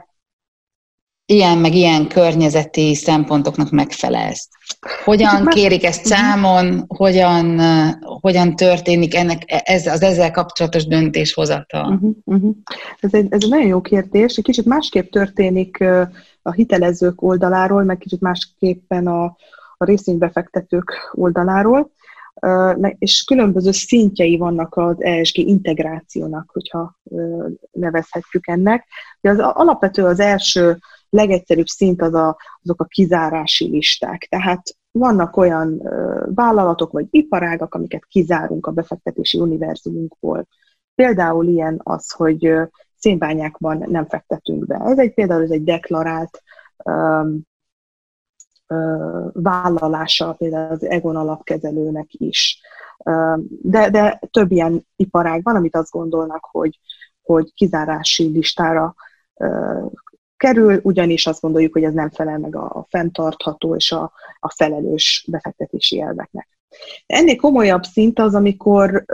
ilyen 1.25 1.57
meg 1.57 1.73
ilyen 1.73 2.07
környezeti 2.07 2.95
szempontoknak 2.95 3.69
megfelelsz. 3.69 4.49
Hogyan 5.03 5.45
kérik 5.45 5.83
ezt 5.83 6.05
számon, 6.05 6.85
hogyan, 6.87 7.59
hogyan 8.01 8.55
történik 8.55 9.15
ennek 9.15 9.41
ez, 9.47 9.87
az 9.87 10.01
ezzel 10.01 10.31
kapcsolatos 10.31 10.85
döntéshozatal? 10.85 11.93
Uh-huh, 11.93 12.15
uh-huh. 12.23 12.55
Ez, 12.99 13.13
egy, 13.13 13.27
ez 13.29 13.43
egy 13.43 13.49
nagyon 13.49 13.67
jó 13.67 13.81
kérdés. 13.81 14.35
Egy 14.35 14.43
kicsit 14.43 14.65
másképp 14.65 15.11
történik 15.11 15.83
a 16.41 16.51
hitelezők 16.51 17.21
oldaláról, 17.21 17.83
meg 17.83 17.97
kicsit 17.97 18.21
másképpen 18.21 19.07
a, 19.07 19.35
a 19.83 19.85
részvénybefektetők 19.85 21.11
oldaláról 21.11 21.91
és 22.97 23.23
különböző 23.23 23.71
szintjei 23.71 24.37
vannak 24.37 24.75
az 24.75 25.03
ESG 25.03 25.37
integrációnak, 25.37 26.49
hogyha 26.53 26.95
nevezhetjük 27.71 28.47
ennek. 28.47 28.87
De 29.21 29.29
az 29.29 29.39
alapvető 29.39 30.05
az 30.05 30.19
első 30.19 30.77
legegyszerűbb 31.09 31.65
szint 31.65 32.01
az 32.01 32.13
a, 32.13 32.37
azok 32.61 32.81
a 32.81 32.85
kizárási 32.85 33.69
listák. 33.69 34.27
Tehát 34.29 34.61
vannak 34.91 35.37
olyan 35.37 35.81
vállalatok 36.35 36.91
vagy 36.91 37.05
iparágak, 37.09 37.75
amiket 37.75 38.05
kizárunk 38.05 38.67
a 38.67 38.71
befektetési 38.71 39.39
univerzumunkból. 39.39 40.47
Például 40.95 41.47
ilyen 41.47 41.79
az, 41.83 42.11
hogy 42.11 42.53
szénbányákban 42.97 43.83
nem 43.87 44.05
fektetünk 44.05 44.65
be. 44.65 44.81
Ez 44.85 44.97
egy 44.97 45.13
például 45.13 45.43
ez 45.43 45.51
egy 45.51 45.63
deklarált 45.63 46.43
vállalása 49.33 50.33
például 50.33 50.71
az 50.71 50.85
Egon 50.85 51.15
alapkezelőnek 51.15 52.07
is. 52.09 52.61
De, 53.61 53.89
de 53.89 54.19
több 54.31 54.51
ilyen 54.51 54.87
iparág 54.95 55.43
van, 55.43 55.55
amit 55.55 55.75
azt 55.75 55.91
gondolnak, 55.91 56.47
hogy, 56.51 56.79
hogy 57.21 57.53
kizárási 57.53 58.27
listára 58.27 58.95
kerül, 60.37 60.79
ugyanis 60.83 61.27
azt 61.27 61.41
gondoljuk, 61.41 61.73
hogy 61.73 61.83
ez 61.83 61.93
nem 61.93 62.09
felel 62.09 62.37
meg 62.37 62.55
a, 62.55 62.63
a 62.63 62.85
fenntartható 62.89 63.75
és 63.75 63.91
a, 63.91 64.11
a 64.39 64.49
felelős 64.49 65.27
befektetési 65.31 66.01
elveknek. 66.01 66.47
Ennél 67.05 67.35
komolyabb 67.35 67.83
szint 67.83 68.19
az, 68.19 68.35
amikor 68.35 69.05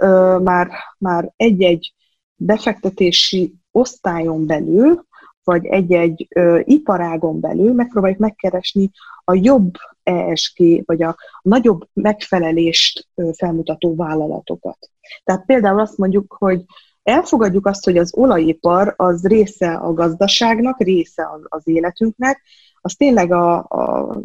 már, 0.43 0.69
már 0.97 1.33
egy-egy 1.35 1.93
befektetési 2.35 3.53
osztályon 3.71 4.45
belül, 4.45 5.07
vagy 5.43 5.65
egy-egy 5.65 6.27
iparágon 6.63 7.39
belül 7.39 7.73
megpróbáljuk 7.73 8.19
megkeresni 8.19 8.91
a 9.29 9.39
jobb 9.41 9.73
ESG, 10.03 10.85
vagy 10.85 11.03
a 11.03 11.15
nagyobb 11.41 11.87
megfelelést 11.93 13.07
felmutató 13.37 13.95
vállalatokat. 13.95 14.77
Tehát 15.23 15.45
például 15.45 15.79
azt 15.79 15.97
mondjuk, 15.97 16.35
hogy 16.39 16.61
elfogadjuk 17.03 17.65
azt, 17.65 17.83
hogy 17.83 17.97
az 17.97 18.13
olajipar 18.15 18.93
az 18.97 19.27
része 19.27 19.73
a 19.73 19.93
gazdaságnak, 19.93 20.83
része 20.83 21.29
az, 21.33 21.41
az 21.43 21.67
életünknek, 21.67 22.41
az 22.81 22.93
tényleg 22.93 23.31
a, 23.31 23.57
a, 23.57 24.15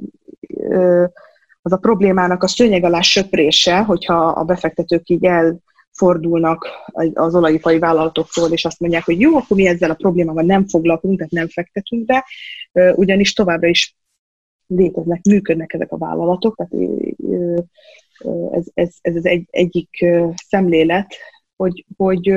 az 1.62 1.72
a 1.72 1.76
problémának 1.76 2.42
a 2.42 2.48
szőnyeg 2.48 2.84
alá 2.84 3.00
söprése, 3.00 3.78
hogyha 3.82 4.26
a 4.26 4.44
befektetők 4.44 5.08
így 5.08 5.24
elfordulnak 5.24 6.68
az 7.14 7.34
olajipari 7.34 7.78
vállalatoktól, 7.78 8.50
és 8.50 8.64
azt 8.64 8.80
mondják, 8.80 9.04
hogy 9.04 9.20
jó, 9.20 9.36
akkor 9.36 9.56
mi 9.56 9.66
ezzel 9.66 9.90
a 9.90 9.94
problémával 9.94 10.44
nem 10.44 10.68
foglalkozunk, 10.68 11.18
tehát 11.18 11.32
nem 11.32 11.48
fektetünk 11.48 12.04
be, 12.04 12.24
ugyanis 12.94 13.32
továbbra 13.32 13.68
is 13.68 13.96
léteznek, 14.66 15.20
működnek 15.28 15.72
ezek 15.72 15.92
a 15.92 15.98
vállalatok, 15.98 16.56
tehát 16.56 16.72
ez, 18.52 18.64
ez, 18.74 18.94
ez 19.00 19.16
az 19.16 19.26
egy, 19.26 19.46
egyik 19.50 20.06
szemlélet, 20.46 21.14
hogy, 21.56 21.84
hogy, 21.96 22.28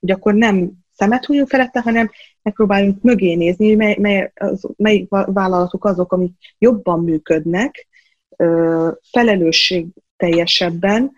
hogy 0.00 0.10
akkor 0.10 0.34
nem 0.34 0.70
szemet 0.92 1.24
hújunk 1.24 1.48
felette, 1.48 1.80
hanem 1.80 2.10
megpróbáljunk 2.42 3.02
mögé 3.02 3.34
nézni, 3.34 3.74
mely, 3.74 3.96
mely, 3.98 4.32
az, 4.34 4.68
mely 4.76 5.06
vállalatok 5.08 5.84
azok, 5.84 6.12
amik 6.12 6.32
jobban 6.58 7.04
működnek, 7.04 7.88
felelősség 9.10 9.86
teljesebben, 10.16 11.12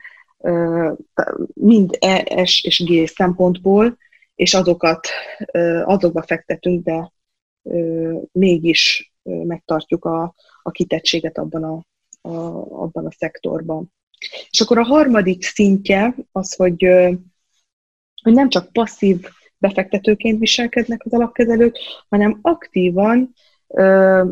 mind 1.55 1.97
ES 2.01 2.65
és 2.65 2.85
G 2.85 3.09
szempontból, 3.09 3.97
és 4.35 4.55
azokat 4.55 5.09
azokba 5.85 6.23
fektetünk, 6.23 6.85
de 6.85 7.13
mégis 8.33 9.13
megtartjuk 9.23 10.05
a 10.05 10.35
kitettséget 10.71 11.39
abban 11.39 11.65
a, 11.65 11.85
a, 12.29 12.37
abban 12.83 13.07
a 13.07 13.13
szektorban. 13.13 13.93
És 14.51 14.61
akkor 14.61 14.79
a 14.79 14.85
harmadik 14.85 15.45
szintje 15.45 16.15
az, 16.33 16.55
hogy 16.55 16.85
hogy 18.23 18.33
nem 18.33 18.49
csak 18.49 18.73
passzív 18.73 19.27
befektetőként 19.59 20.39
viselkednek 20.39 21.05
az 21.05 21.13
alapkezelők, 21.13 21.77
hanem 22.09 22.39
aktívan 22.43 23.35
ö, 23.67 24.25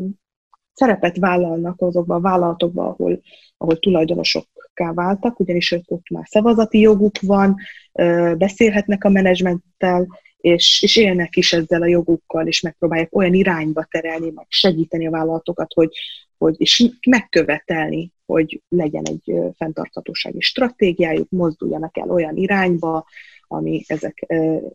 szerepet 0.72 1.16
vállalnak 1.16 1.80
azokban 1.80 2.16
a 2.16 2.20
vállalatokban, 2.20 2.87
ahol, 2.87 3.20
ahol 3.56 3.78
tulajdonosokká 3.78 4.92
váltak, 4.92 5.40
ugyanis 5.40 5.72
ott 5.87 6.08
már 6.08 6.25
szavazati 6.26 6.80
joguk 6.80 7.20
van, 7.20 7.56
ö, 7.92 8.34
beszélhetnek 8.38 9.04
a 9.04 9.08
menedzsmenttel, 9.08 10.06
és, 10.40 10.82
és 10.82 10.97
élnek 10.97 11.37
is 11.37 11.52
ezzel 11.52 11.82
a 11.82 11.87
jogukkal, 11.87 12.47
és 12.47 12.61
megpróbálják 12.61 13.16
olyan 13.16 13.35
irányba 13.35 13.85
terelni, 13.90 14.30
meg 14.35 14.47
segíteni 14.49 15.06
a 15.06 15.11
vállalatokat, 15.11 15.73
hogy, 15.73 15.92
hogy 16.38 16.54
és 16.59 16.90
megkövetelni, 17.06 18.12
hogy 18.26 18.62
legyen 18.68 19.04
egy 19.04 19.35
fenntarthatósági 19.56 20.40
stratégiájuk, 20.40 21.28
mozduljanak 21.30 21.99
el 21.99 22.11
olyan 22.11 22.37
irányba, 22.37 23.06
ami, 23.47 23.85
ezek, 23.87 24.26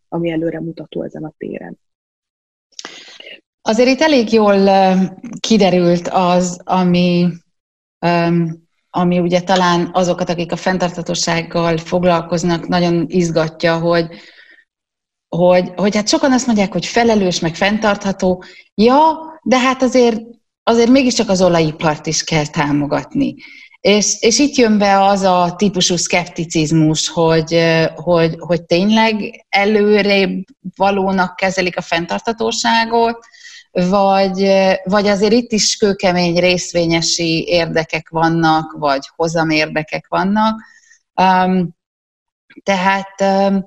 ami 0.09 0.29
előre 0.29 0.59
mutató 0.59 1.03
ezen 1.03 1.23
a 1.23 1.33
téren. 1.37 1.79
Azért 3.61 3.89
itt 3.89 4.01
elég 4.01 4.31
jól 4.31 4.69
kiderült 5.39 6.07
az, 6.07 6.61
ami, 6.63 7.27
ami 8.89 9.19
ugye 9.19 9.41
talán 9.41 9.89
azokat, 9.93 10.29
akik 10.29 10.51
a 10.51 10.55
fenntarthatósággal 10.55 11.77
foglalkoznak, 11.77 12.67
nagyon 12.67 13.05
izgatja, 13.07 13.79
hogy, 13.79 14.07
hogy, 15.35 15.71
hogy 15.75 15.95
hát 15.95 16.07
sokan 16.07 16.31
azt 16.31 16.45
mondják, 16.45 16.71
hogy 16.71 16.85
felelős, 16.85 17.39
meg 17.39 17.55
fenntartható. 17.55 18.43
Ja, 18.75 19.17
de 19.43 19.59
hát 19.59 19.81
azért, 19.81 20.21
azért 20.63 20.89
mégiscsak 20.89 21.29
az 21.29 21.41
olajipart 21.41 22.05
is 22.05 22.23
kell 22.23 22.45
támogatni. 22.45 23.35
És, 23.79 24.15
és 24.19 24.39
itt 24.39 24.55
jön 24.55 24.77
be 24.77 25.03
az 25.03 25.21
a 25.21 25.53
típusú 25.57 25.95
szkepticizmus, 25.95 27.09
hogy, 27.09 27.63
hogy, 27.95 28.35
hogy 28.39 28.63
tényleg 28.63 29.45
előrébb 29.49 30.43
valónak 30.75 31.35
kezelik 31.35 31.77
a 31.77 31.81
fenntartatóságot, 31.81 33.25
vagy, 33.71 34.51
vagy 34.83 35.07
azért 35.07 35.33
itt 35.33 35.51
is 35.51 35.75
kőkemény 35.75 36.39
részvényesi 36.39 37.43
érdekek 37.47 38.09
vannak, 38.09 38.75
vagy 38.77 39.09
hozamérdekek 39.15 40.07
vannak. 40.07 40.61
Um, 41.21 41.75
tehát 42.63 43.21
um, 43.21 43.65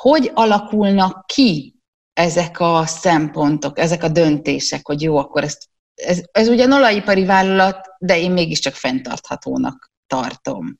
hogy 0.00 0.30
alakulnak 0.34 1.26
ki 1.26 1.74
ezek 2.12 2.60
a 2.60 2.82
szempontok, 2.86 3.78
ezek 3.78 4.02
a 4.02 4.08
döntések, 4.08 4.86
hogy 4.86 5.02
jó, 5.02 5.16
akkor 5.16 5.42
ezt 5.42 5.68
ez, 5.94 6.22
ez 6.32 6.48
ugyan 6.48 6.72
olajipari 6.72 7.24
vállalat, 7.24 7.88
de 7.98 8.18
én 8.18 8.30
mégiscsak 8.30 8.72
fenntarthatónak 8.72 9.92
tartom. 10.06 10.78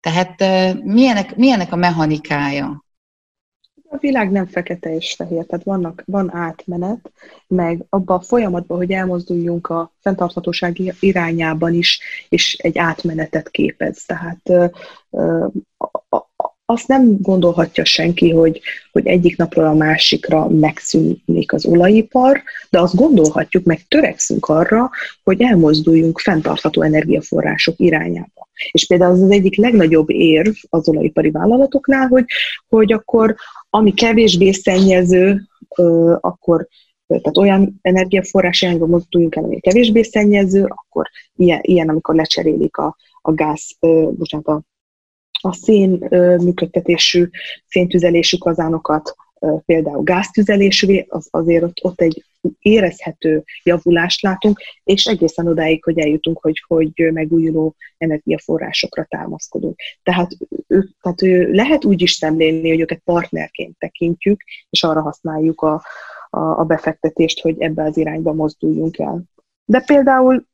Tehát 0.00 0.38
milyenek, 0.84 1.36
milyenek 1.36 1.72
a 1.72 1.76
mechanikája? 1.76 2.84
A 3.88 3.96
világ 3.96 4.30
nem 4.30 4.46
fekete 4.46 4.94
és 4.94 5.14
fehér, 5.14 5.46
tehát 5.46 5.64
vannak, 5.64 6.02
van 6.06 6.34
átmenet, 6.34 7.12
meg 7.46 7.84
abban 7.88 8.18
a 8.18 8.22
folyamatban, 8.22 8.76
hogy 8.76 8.90
elmozduljunk 8.90 9.68
a 9.68 9.92
fenntarthatóság 10.00 10.80
irányában 11.00 11.74
is, 11.74 12.00
és 12.28 12.54
egy 12.54 12.78
átmenetet 12.78 13.50
képez. 13.50 14.04
Tehát 14.04 14.72
azt 16.66 16.88
nem 16.88 17.20
gondolhatja 17.20 17.84
senki, 17.84 18.30
hogy, 18.30 18.60
hogy 18.92 19.06
egyik 19.06 19.36
napról 19.36 19.66
a 19.66 19.74
másikra 19.74 20.48
megszűnik 20.48 21.52
az 21.52 21.66
olajipar, 21.66 22.42
de 22.70 22.80
azt 22.80 22.94
gondolhatjuk, 22.94 23.64
meg 23.64 23.84
törekszünk 23.88 24.46
arra, 24.46 24.90
hogy 25.22 25.42
elmozduljunk 25.42 26.18
fenntartható 26.18 26.82
energiaforrások 26.82 27.74
irányába. 27.78 28.48
És 28.70 28.86
például 28.86 29.12
az 29.12 29.20
az 29.20 29.30
egyik 29.30 29.56
legnagyobb 29.56 30.10
érv 30.10 30.54
az 30.68 30.88
olajipari 30.88 31.30
vállalatoknál, 31.30 32.06
hogy, 32.06 32.24
hogy 32.68 32.92
akkor 32.92 33.34
ami 33.70 33.94
kevésbé 33.94 34.52
szennyező, 34.52 35.48
akkor 36.20 36.68
tehát 37.06 37.36
olyan 37.36 37.78
energiaforrás 37.82 38.62
irányba 38.62 38.86
mozduljunk 38.86 39.36
el, 39.36 39.44
ami 39.44 39.60
kevésbé 39.60 40.02
szennyező, 40.02 40.64
akkor 40.64 41.10
ilyen, 41.36 41.58
ilyen 41.62 41.88
amikor 41.88 42.14
lecserélik 42.14 42.76
a, 42.76 42.96
a 43.20 43.32
gáz, 43.32 43.76
bocsánat, 44.16 44.46
a 44.46 44.62
a 45.44 45.52
szén 45.52 45.90
működtetésű 46.40 47.28
széntüzelésű 47.66 48.36
kazánokat 48.36 49.14
például 49.64 50.02
gáztüzelésűvé, 50.02 51.06
az 51.08 51.28
azért 51.30 51.62
ott, 51.62 51.78
ott 51.82 52.00
egy 52.00 52.24
érezhető 52.58 53.44
javulást 53.62 54.22
látunk, 54.22 54.60
és 54.84 55.04
egészen 55.04 55.46
odáig, 55.46 55.84
hogy 55.84 55.98
eljutunk, 55.98 56.38
hogy, 56.40 56.64
hogy 56.66 57.10
megújuló 57.12 57.74
energiaforrásokra 57.98 59.04
támaszkodunk. 59.08 59.80
Tehát, 60.02 60.36
ő, 60.66 60.88
tehát 61.02 61.22
ő 61.22 61.52
lehet 61.52 61.84
úgy 61.84 62.02
is 62.02 62.12
szemlélni, 62.12 62.68
hogy 62.68 62.80
őket 62.80 63.00
partnerként 63.04 63.78
tekintjük, 63.78 64.40
és 64.70 64.82
arra 64.82 65.00
használjuk 65.00 65.60
a, 65.60 65.82
a, 66.30 66.38
a 66.40 66.64
befektetést, 66.64 67.40
hogy 67.40 67.60
ebbe 67.60 67.82
az 67.82 67.96
irányba 67.96 68.32
mozduljunk 68.32 68.98
el. 68.98 69.22
De 69.64 69.80
például 69.80 70.46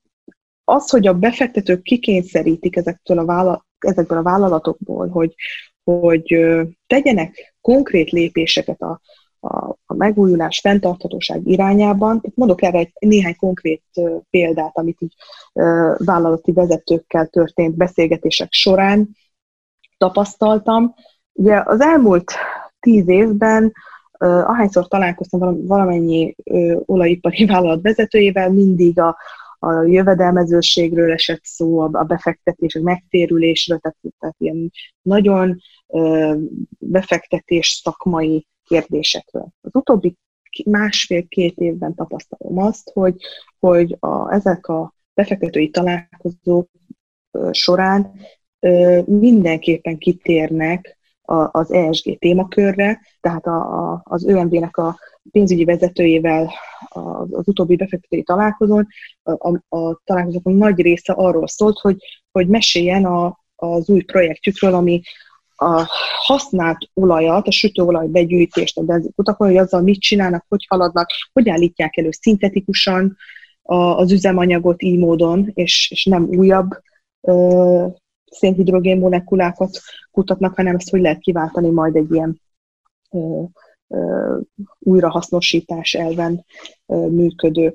az, 0.64 0.90
hogy 0.90 1.06
a 1.06 1.14
befektetők 1.14 1.82
kikényszerítik 1.82 2.76
ezektől 2.76 3.18
a 3.18 3.24
vállalat, 3.24 3.64
ezekből 3.84 4.18
a 4.18 4.22
vállalatokból, 4.22 5.08
hogy, 5.08 5.34
hogy 5.84 6.36
tegyenek 6.86 7.54
konkrét 7.60 8.10
lépéseket 8.10 8.80
a, 8.80 9.00
a, 9.40 9.68
a 9.86 9.94
megújulás, 9.94 10.60
fenntarthatóság 10.60 11.46
irányában. 11.46 12.20
Tehát 12.20 12.36
mondok 12.36 12.62
erre 12.62 12.78
egy 12.78 12.92
néhány 12.98 13.36
konkrét 13.36 13.82
példát, 14.30 14.76
amit 14.76 15.00
így 15.00 15.14
vállalati 15.96 16.52
vezetőkkel 16.52 17.26
történt 17.26 17.76
beszélgetések 17.76 18.52
során 18.52 19.08
tapasztaltam. 19.98 20.94
Ugye 21.32 21.62
az 21.64 21.80
elmúlt 21.80 22.32
tíz 22.80 23.08
évben 23.08 23.72
ahányszor 24.20 24.88
találkoztam 24.88 25.66
valamennyi 25.66 26.36
olajipari 26.86 27.46
vállalat 27.46 27.82
vezetőjével, 27.82 28.50
mindig 28.50 29.00
a, 29.00 29.16
a 29.62 29.82
jövedelmezőségről 29.82 31.12
esett 31.12 31.44
szó, 31.44 31.80
a 31.80 31.88
befektetés, 31.88 32.74
a 32.74 32.82
megtérülésről, 32.82 33.78
tehát, 33.78 33.96
tehát 34.18 34.36
ilyen 34.38 34.70
nagyon 35.02 35.60
befektetés 36.78 37.80
szakmai 37.82 38.46
kérdésekről. 38.64 39.48
Az 39.60 39.74
utóbbi 39.74 40.16
másfél-két 40.64 41.58
évben 41.58 41.94
tapasztalom 41.94 42.58
azt, 42.58 42.90
hogy, 42.92 43.16
hogy 43.58 43.96
a, 44.00 44.32
ezek 44.32 44.66
a 44.66 44.94
befektetői 45.14 45.70
találkozók 45.70 46.70
során 47.50 48.12
mindenképpen 49.04 49.98
kitérnek 49.98 50.98
az 51.50 51.72
ESG 51.72 52.18
témakörre, 52.18 53.00
tehát 53.20 53.46
a, 53.46 53.90
a, 53.90 54.00
az 54.04 54.26
ÖMV-nek 54.26 54.76
a 54.76 54.98
pénzügyi 55.30 55.64
vezetőjével 55.64 56.52
az, 56.88 57.48
utóbbi 57.48 57.76
befektetői 57.76 58.22
találkozón, 58.22 58.86
a, 59.22 59.50
a, 59.50 59.76
a 59.76 60.00
találkozókon 60.04 60.54
nagy 60.54 60.80
része 60.80 61.12
arról 61.12 61.48
szólt, 61.48 61.78
hogy, 61.78 61.96
hogy 62.32 62.48
meséljen 62.48 63.04
a, 63.04 63.38
az 63.56 63.88
új 63.88 64.02
projektjükről, 64.02 64.74
ami 64.74 65.00
a 65.56 65.86
használt 66.16 66.78
olajat, 66.94 67.46
a 67.46 67.50
sütőolaj 67.50 68.06
begyűjtést 68.06 68.78
a 68.78 68.82
benzinkutakon, 68.82 69.46
hogy 69.46 69.56
azzal 69.56 69.80
mit 69.80 70.00
csinálnak, 70.00 70.44
hogy 70.48 70.66
haladnak, 70.68 71.10
hogy 71.32 71.48
állítják 71.48 71.96
elő 71.96 72.10
szintetikusan 72.10 73.16
az 73.62 74.12
üzemanyagot 74.12 74.82
így 74.82 74.98
módon, 74.98 75.50
és, 75.54 75.90
és 75.90 76.04
nem 76.04 76.22
újabb 76.24 76.70
ö, 77.20 77.86
szénhidrogén 78.30 78.98
molekulákat 78.98 79.80
kutatnak, 80.10 80.54
hanem 80.54 80.74
ezt 80.74 80.90
hogy 80.90 81.00
lehet 81.00 81.20
kiváltani 81.20 81.70
majd 81.70 81.96
egy 81.96 82.12
ilyen 82.12 82.40
ö, 83.10 83.42
újrahasznosítás 84.78 85.94
elven 85.94 86.44
működő 86.86 87.74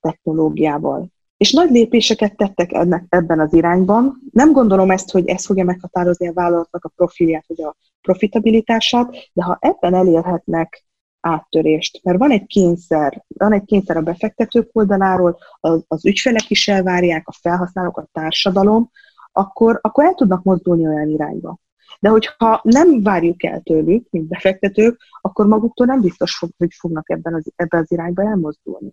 technológiával. 0.00 1.08
És 1.36 1.52
nagy 1.52 1.70
lépéseket 1.70 2.36
tettek 2.36 2.72
ennek, 2.72 3.04
ebben 3.08 3.40
az 3.40 3.54
irányban. 3.54 4.22
Nem 4.32 4.52
gondolom 4.52 4.90
ezt, 4.90 5.10
hogy 5.10 5.28
ez 5.28 5.46
fogja 5.46 5.64
meghatározni 5.64 6.28
a 6.28 6.32
vállalatnak 6.32 6.84
a 6.84 6.92
profilját, 6.96 7.44
vagy 7.46 7.62
a 7.62 7.76
profitabilitását, 8.00 9.30
de 9.32 9.42
ha 9.42 9.58
ebben 9.60 9.94
elérhetnek 9.94 10.84
áttörést, 11.20 12.00
mert 12.02 12.18
van 12.18 12.30
egy 12.30 12.46
kényszer, 12.46 13.24
van 13.28 13.52
egy 13.52 13.64
kényszer 13.64 13.96
a 13.96 14.02
befektetők 14.02 14.68
oldaláról, 14.72 15.38
az, 15.60 15.84
az 15.88 16.06
ügyfelek 16.06 16.50
is 16.50 16.68
elvárják, 16.68 17.28
a 17.28 17.32
felhasználók, 17.40 17.98
a 17.98 18.08
társadalom, 18.12 18.90
akkor, 19.32 19.78
akkor 19.82 20.04
el 20.04 20.14
tudnak 20.14 20.42
mozdulni 20.42 20.86
olyan 20.86 21.08
irányba. 21.08 21.58
De 22.00 22.08
hogyha 22.08 22.60
nem 22.62 23.02
várjuk 23.02 23.44
el 23.44 23.60
tőlük, 23.60 24.06
mint 24.10 24.28
befektetők, 24.28 25.00
akkor 25.20 25.46
maguktól 25.46 25.86
nem 25.86 26.00
biztos, 26.00 26.44
hogy 26.58 26.74
fognak 26.78 27.10
ebben 27.10 27.34
az, 27.34 27.52
ebben 27.56 27.80
az 27.80 27.92
irányba 27.92 28.22
elmozdulni. 28.22 28.92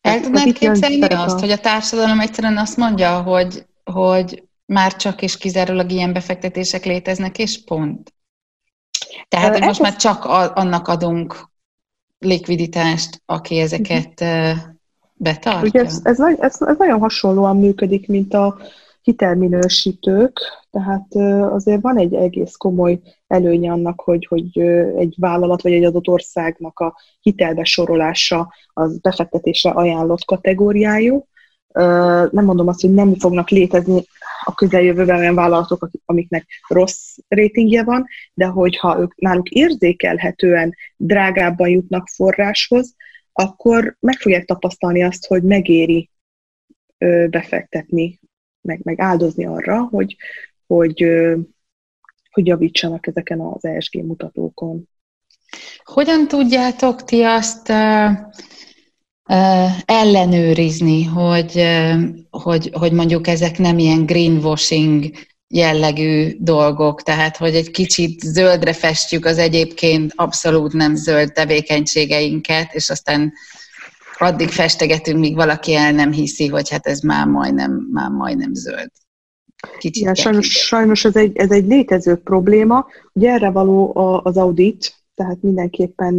El 0.00 0.20
tudnád 0.20 0.52
képzelni 0.52 1.00
azt, 1.00 1.36
a... 1.36 1.40
hogy 1.40 1.50
a 1.50 1.60
társadalom 1.60 2.20
egyszerűen 2.20 2.56
azt 2.56 2.76
mondja, 2.76 3.22
hogy, 3.22 3.66
hogy 3.84 4.42
már 4.66 4.96
csak 4.96 5.22
és 5.22 5.36
kizárólag 5.36 5.90
ilyen 5.90 6.12
befektetések 6.12 6.84
léteznek, 6.84 7.38
és 7.38 7.64
pont? 7.64 8.14
Tehát, 9.28 9.52
hogy 9.52 9.66
most 9.66 9.80
már 9.80 9.96
csak 9.96 10.24
annak 10.54 10.88
adunk 10.88 11.48
likviditást, 12.18 13.22
aki 13.26 13.58
ezeket 13.58 14.24
betartja? 15.14 15.68
Ugye 15.68 15.80
ez, 15.80 16.00
ez, 16.02 16.20
ez, 16.20 16.56
ez 16.60 16.76
nagyon 16.78 16.98
hasonlóan 16.98 17.56
működik, 17.56 18.08
mint 18.08 18.34
a 18.34 18.58
hitelminősítők, 19.04 20.40
tehát 20.70 21.14
azért 21.52 21.80
van 21.80 21.98
egy 21.98 22.14
egész 22.14 22.56
komoly 22.56 23.00
előnye 23.26 23.72
annak, 23.72 24.00
hogy, 24.00 24.26
hogy 24.26 24.58
egy 24.96 25.14
vállalat 25.18 25.62
vagy 25.62 25.72
egy 25.72 25.84
adott 25.84 26.08
országnak 26.08 26.78
a 26.78 26.96
hitelbesorolása 27.20 28.52
az 28.72 28.98
befektetésre 28.98 29.70
ajánlott 29.70 30.24
kategóriájú. 30.24 31.26
Nem 32.30 32.44
mondom 32.44 32.68
azt, 32.68 32.80
hogy 32.80 32.94
nem 32.94 33.14
fognak 33.14 33.48
létezni 33.48 34.02
a 34.44 34.54
közeljövőben 34.54 35.18
olyan 35.18 35.34
vállalatok, 35.34 35.88
amiknek 36.04 36.46
rossz 36.68 37.16
rétingje 37.28 37.84
van, 37.84 38.06
de 38.34 38.46
hogyha 38.46 39.00
ők 39.00 39.16
náluk 39.16 39.48
érzékelhetően 39.48 40.74
drágábban 40.96 41.68
jutnak 41.68 42.08
forráshoz, 42.08 42.94
akkor 43.32 43.96
meg 44.00 44.16
fogják 44.16 44.44
tapasztalni 44.44 45.02
azt, 45.02 45.26
hogy 45.26 45.42
megéri 45.42 46.10
befektetni, 47.30 48.20
meg, 48.64 48.80
meg 48.82 49.00
áldozni 49.00 49.46
arra, 49.46 49.82
hogy, 49.90 50.16
hogy, 50.66 51.06
hogy 52.30 52.46
javítsanak 52.46 53.06
ezeken 53.06 53.40
az 53.40 53.64
ESG 53.64 54.04
mutatókon. 54.04 54.88
Hogyan 55.84 56.28
tudjátok 56.28 57.04
ti 57.04 57.22
azt 57.22 57.72
ellenőrizni, 59.84 61.04
hogy, 61.04 61.64
hogy, 62.30 62.70
hogy 62.72 62.92
mondjuk 62.92 63.26
ezek 63.26 63.58
nem 63.58 63.78
ilyen 63.78 64.06
greenwashing 64.06 65.10
jellegű 65.48 66.36
dolgok, 66.38 67.02
tehát 67.02 67.36
hogy 67.36 67.54
egy 67.54 67.70
kicsit 67.70 68.20
zöldre 68.20 68.72
festjük 68.72 69.24
az 69.24 69.38
egyébként 69.38 70.12
abszolút 70.14 70.72
nem 70.72 70.94
zöld 70.94 71.32
tevékenységeinket, 71.32 72.74
és 72.74 72.90
aztán 72.90 73.32
addig 74.18 74.48
festegetünk, 74.48 75.18
míg 75.18 75.34
valaki 75.34 75.74
el 75.74 75.92
nem 75.92 76.12
hiszi, 76.12 76.48
hogy 76.48 76.70
hát 76.70 76.86
ez 76.86 77.00
már 77.00 77.26
majdnem, 77.26 77.88
már 77.92 78.10
majdnem 78.10 78.54
zöld. 78.54 78.90
Kicsit 79.78 80.02
Igen, 80.02 80.14
sajnos, 80.14 80.48
sajnos 80.48 81.04
ez, 81.04 81.16
egy, 81.16 81.36
ez 81.36 81.50
egy 81.50 81.66
létező 81.66 82.16
probléma. 82.16 82.86
Ugye 83.12 83.30
erre 83.30 83.50
való 83.50 83.92
az 84.24 84.36
audit, 84.36 84.94
tehát 85.14 85.42
mindenképpen 85.42 86.14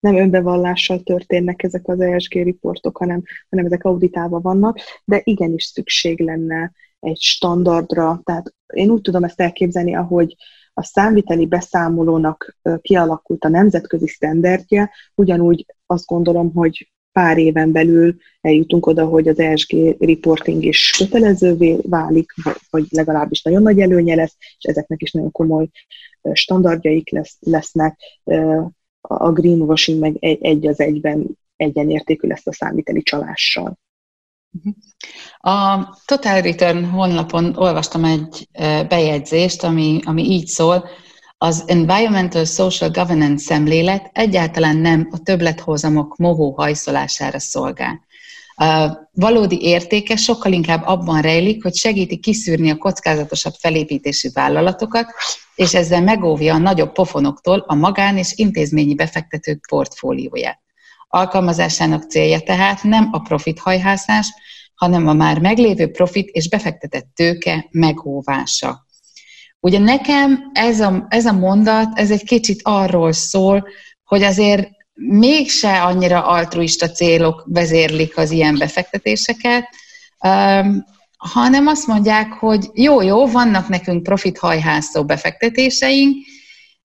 nem 0.00 0.16
önbevallással 0.16 1.00
történnek 1.02 1.62
ezek 1.62 1.88
az 1.88 2.00
ESG 2.00 2.32
riportok, 2.32 2.96
hanem, 2.96 3.22
hanem 3.50 3.64
ezek 3.64 3.84
auditálva 3.84 4.40
vannak, 4.40 4.78
de 5.04 5.20
igenis 5.24 5.64
szükség 5.64 6.20
lenne 6.20 6.72
egy 7.00 7.20
standardra. 7.20 8.20
Tehát 8.24 8.54
én 8.74 8.90
úgy 8.90 9.00
tudom 9.00 9.24
ezt 9.24 9.40
elképzelni, 9.40 9.94
ahogy 9.94 10.36
a 10.74 10.84
számviteli 10.84 11.46
beszámolónak 11.46 12.56
kialakult 12.80 13.44
a 13.44 13.48
nemzetközi 13.48 14.08
sztenderdje, 14.08 14.90
ugyanúgy 15.14 15.66
azt 15.86 16.06
gondolom, 16.06 16.52
hogy 16.52 16.92
pár 17.12 17.38
éven 17.38 17.72
belül 17.72 18.16
eljutunk 18.40 18.86
oda, 18.86 19.04
hogy 19.04 19.28
az 19.28 19.38
ESG 19.38 19.96
reporting 19.98 20.64
is 20.64 20.90
kötelezővé 20.98 21.78
válik, 21.82 22.32
vagy 22.70 22.86
legalábbis 22.90 23.42
nagyon 23.42 23.62
nagy 23.62 23.80
előnye 23.80 24.14
lesz, 24.14 24.36
és 24.58 24.64
ezeknek 24.64 25.02
is 25.02 25.12
nagyon 25.12 25.30
komoly 25.30 25.68
standardjaik 26.32 27.10
lesz, 27.10 27.36
lesznek. 27.40 27.98
A 29.00 29.32
greenwashing 29.32 30.00
meg 30.00 30.16
egy, 30.18 30.44
egy 30.44 30.66
az 30.66 30.80
egyben 30.80 31.38
egyenértékű 31.56 32.28
lesz 32.28 32.46
a 32.46 32.52
számíteli 32.52 33.02
csalással. 33.02 33.78
A 35.38 35.86
Total 36.04 36.40
Return 36.40 36.84
honlapon 36.84 37.56
olvastam 37.56 38.04
egy 38.04 38.48
bejegyzést, 38.88 39.62
ami, 39.62 40.00
ami 40.04 40.22
így 40.22 40.46
szól, 40.46 40.88
az 41.42 41.62
Environmental 41.66 42.44
Social 42.44 42.90
Governance 42.90 43.44
szemlélet 43.44 44.10
egyáltalán 44.12 44.76
nem 44.76 45.08
a 45.10 45.18
többlethozamok 45.18 46.16
mohó 46.16 46.50
hajszolására 46.50 47.38
szolgál. 47.38 48.00
A 48.54 48.88
valódi 49.12 49.62
értéke 49.62 50.16
sokkal 50.16 50.52
inkább 50.52 50.86
abban 50.86 51.20
rejlik, 51.20 51.62
hogy 51.62 51.74
segíti 51.74 52.18
kiszűrni 52.18 52.70
a 52.70 52.76
kockázatosabb 52.76 53.52
felépítésű 53.58 54.28
vállalatokat, 54.32 55.06
és 55.54 55.74
ezzel 55.74 56.02
megóvja 56.02 56.54
a 56.54 56.58
nagyobb 56.58 56.92
pofonoktól 56.92 57.64
a 57.66 57.74
magán 57.74 58.16
és 58.16 58.32
intézményi 58.34 58.94
befektetők 58.94 59.66
portfólióját. 59.68 60.60
Alkalmazásának 61.08 62.10
célja 62.10 62.40
tehát 62.40 62.82
nem 62.82 63.08
a 63.12 63.18
profit 63.18 63.58
hajhászás, 63.58 64.28
hanem 64.74 65.06
a 65.06 65.12
már 65.12 65.38
meglévő 65.38 65.90
profit 65.90 66.28
és 66.28 66.48
befektetett 66.48 67.06
tőke 67.14 67.66
megóvása. 67.70 68.86
Ugye 69.62 69.78
nekem 69.78 70.50
ez 70.52 70.80
a, 70.80 71.06
ez 71.08 71.26
a 71.26 71.32
mondat, 71.32 71.98
ez 71.98 72.10
egy 72.10 72.24
kicsit 72.24 72.60
arról 72.62 73.12
szól, 73.12 73.68
hogy 74.04 74.22
azért 74.22 74.68
mégse 74.94 75.82
annyira 75.82 76.26
altruista 76.26 76.90
célok 76.90 77.44
vezérlik 77.46 78.16
az 78.16 78.30
ilyen 78.30 78.58
befektetéseket, 78.58 79.68
hanem 81.16 81.66
azt 81.66 81.86
mondják, 81.86 82.32
hogy 82.32 82.70
jó, 82.72 83.02
jó, 83.02 83.26
vannak 83.26 83.68
nekünk 83.68 84.02
profit 84.02 84.38
hajhászó 84.38 85.04
befektetéseink, 85.04 86.16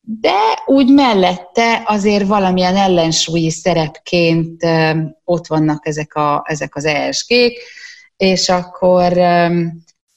de 0.01 0.39
úgy 0.65 0.93
mellette 0.93 1.83
azért 1.85 2.27
valamilyen 2.27 2.75
ellensúlyi 2.75 3.49
szerepként 3.49 4.65
ott 5.23 5.47
vannak 5.47 5.87
ezek, 5.87 6.15
a, 6.15 6.43
ezek 6.45 6.75
az 6.75 6.85
ESG-k, 6.85 7.53
és 8.17 8.49
akkor, 8.49 9.17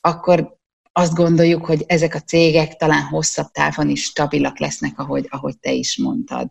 akkor 0.01 0.59
azt 0.93 1.15
gondoljuk, 1.15 1.65
hogy 1.65 1.85
ezek 1.87 2.15
a 2.15 2.21
cégek 2.21 2.77
talán 2.77 3.03
hosszabb 3.03 3.51
távon 3.53 3.89
is 3.89 4.03
stabilak 4.03 4.59
lesznek, 4.59 4.99
ahogy, 4.99 5.27
ahogy 5.29 5.59
te 5.59 5.73
is 5.73 5.99
mondtad. 5.99 6.49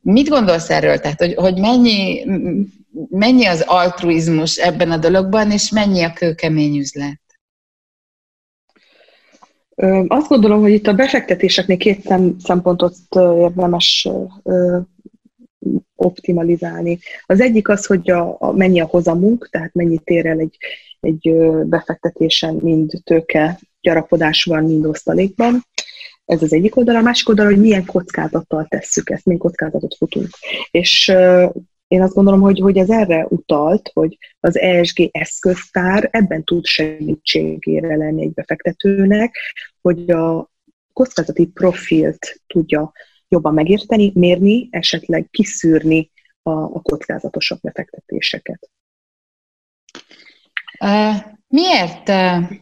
Mit 0.00 0.28
gondolsz 0.28 0.70
erről? 0.70 0.98
Tehát, 0.98 1.18
hogy, 1.18 1.34
hogy 1.34 1.58
mennyi, 1.58 2.24
mennyi 3.08 3.46
az 3.46 3.60
altruizmus 3.60 4.56
ebben 4.56 4.90
a 4.90 4.96
dologban, 4.96 5.50
és 5.50 5.70
mennyi 5.70 6.02
a 6.02 6.12
kőkemény 6.12 6.76
üzlet? 6.76 7.20
Azt 10.06 10.28
gondolom, 10.28 10.60
hogy 10.60 10.72
itt 10.72 10.86
a 10.86 10.94
befektetéseknél 10.94 11.76
két 11.76 12.14
szempontot 12.38 12.96
érdemes 13.14 14.08
optimalizálni. 15.96 16.98
Az 17.26 17.40
egyik 17.40 17.68
az, 17.68 17.86
hogy 17.86 18.10
a, 18.10 18.36
a 18.38 18.52
mennyi 18.52 18.80
a 18.80 18.86
hozamunk, 18.86 19.48
tehát 19.50 19.74
mennyit 19.74 20.08
ér 20.08 20.26
el 20.26 20.38
egy, 20.38 20.56
egy 21.00 21.34
befektetésen, 21.64 22.54
mind 22.54 22.92
tőke 23.04 23.58
gyarapodásban, 23.80 24.64
mind 24.64 24.86
osztalékban. 24.86 25.62
Ez 26.24 26.42
az 26.42 26.52
egyik 26.52 26.76
oldal. 26.76 26.96
A 26.96 27.00
másik 27.00 27.28
oldal, 27.28 27.46
hogy 27.46 27.58
milyen 27.58 27.84
kockázattal 27.84 28.66
tesszük 28.68 29.10
ezt, 29.10 29.24
milyen 29.24 29.40
kockázatot 29.40 29.94
futunk. 29.94 30.28
És 30.70 31.12
én 31.88 32.02
azt 32.02 32.14
gondolom, 32.14 32.40
hogy, 32.40 32.58
hogy 32.60 32.78
ez 32.78 32.90
erre 32.90 33.26
utalt, 33.28 33.90
hogy 33.92 34.18
az 34.40 34.58
ESG 34.58 35.08
eszköztár 35.10 36.08
ebben 36.12 36.44
tud 36.44 36.64
segítségére 36.64 37.96
lenni 37.96 38.22
egy 38.22 38.32
befektetőnek, 38.32 39.36
hogy 39.80 40.10
a 40.10 40.50
kockázati 40.92 41.46
profilt 41.46 42.40
tudja 42.46 42.92
jobban 43.28 43.54
megérteni, 43.54 44.12
mérni, 44.14 44.68
esetleg 44.70 45.28
kiszűrni 45.30 46.10
a, 46.42 46.50
a 46.50 46.80
kockázatosabb 46.82 47.60
befektetéseket. 47.60 48.70
Miért 51.48 52.06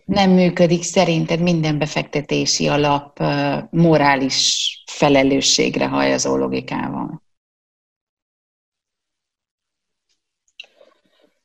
nem 0.04 0.30
működik 0.30 0.82
szerinted 0.82 1.40
minden 1.40 1.78
befektetési 1.78 2.68
alap 2.68 3.22
morális 3.70 4.82
felelősségre 4.86 5.86
hajazó 5.86 6.36
logikával? 6.36 7.22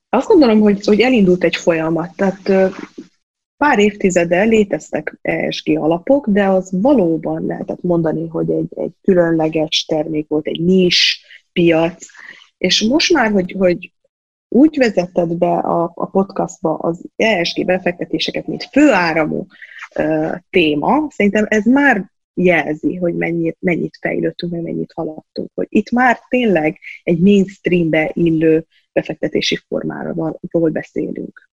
Azt 0.10 0.28
gondolom, 0.28 0.60
hogy, 0.60 0.86
hogy 0.86 1.00
elindult 1.00 1.44
egy 1.44 1.56
folyamat. 1.56 2.16
Tehát 2.16 2.72
pár 3.58 3.80
évtizede 3.80 4.44
léteztek 4.44 5.18
ESG 5.22 5.78
alapok, 5.78 6.28
de 6.28 6.46
az 6.46 6.70
valóban 6.82 7.46
lehetett 7.46 7.82
mondani, 7.82 8.28
hogy 8.28 8.50
egy, 8.50 8.68
egy 8.76 8.92
különleges 9.02 9.86
termék 9.86 10.28
volt, 10.28 10.48
egy 10.48 10.64
nis 10.64 11.26
piac, 11.54 12.06
és 12.58 12.82
most 12.82 13.14
már, 13.14 13.32
hogy, 13.32 13.56
hogy 13.58 13.94
úgy 14.54 14.78
vezetted 14.78 15.38
be 15.38 15.58
a, 15.58 15.92
a 15.96 16.06
podcastba 16.06 16.74
az 16.74 17.02
ESG 17.16 17.66
befektetéseket, 17.66 18.48
mint 18.48 18.70
főáramú 18.72 19.46
uh, 19.96 20.36
téma, 20.50 21.08
szerintem 21.10 21.46
ez 21.50 21.66
már 21.66 22.12
jelzi, 22.34 22.96
hogy 22.96 23.16
mennyit, 23.16 23.58
mennyit 23.60 23.98
fejlődtünk, 24.02 24.52
meg 24.52 24.62
mennyit 24.62 24.92
haladtunk. 24.96 25.50
Hogy 25.54 25.68
itt 25.70 25.92
már 25.92 26.20
tényleg 26.30 26.80
egy 27.04 27.20
mainstreambe 27.20 28.12
illő 28.14 28.66
befektetési 28.94 29.60
formáról 29.68 30.40
beszélünk. 30.72 31.50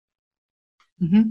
Uh-huh. 0.99 1.25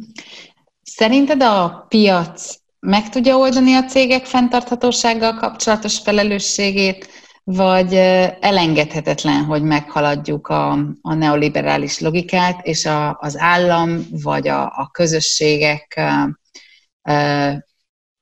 Szerinted 0.83 1.43
a 1.43 1.87
piac 1.89 2.59
meg 2.81 3.09
tudja 3.09 3.37
oldani 3.37 3.75
a 3.75 3.85
cégek 3.85 4.25
fenntarthatósággal 4.25 5.35
kapcsolatos 5.35 5.99
felelősségét, 5.99 7.09
vagy 7.49 7.95
elengedhetetlen, 8.41 9.45
hogy 9.45 9.63
meghaladjuk 9.63 10.49
a, 10.49 10.73
a 11.03 11.15
neoliberális 11.15 12.01
logikát, 12.01 12.67
és 12.67 12.87
a, 12.87 13.19
az 13.21 13.39
állam 13.39 14.01
vagy 14.11 14.49
a, 14.49 14.63
a 14.63 14.89
közösségek 14.93 16.01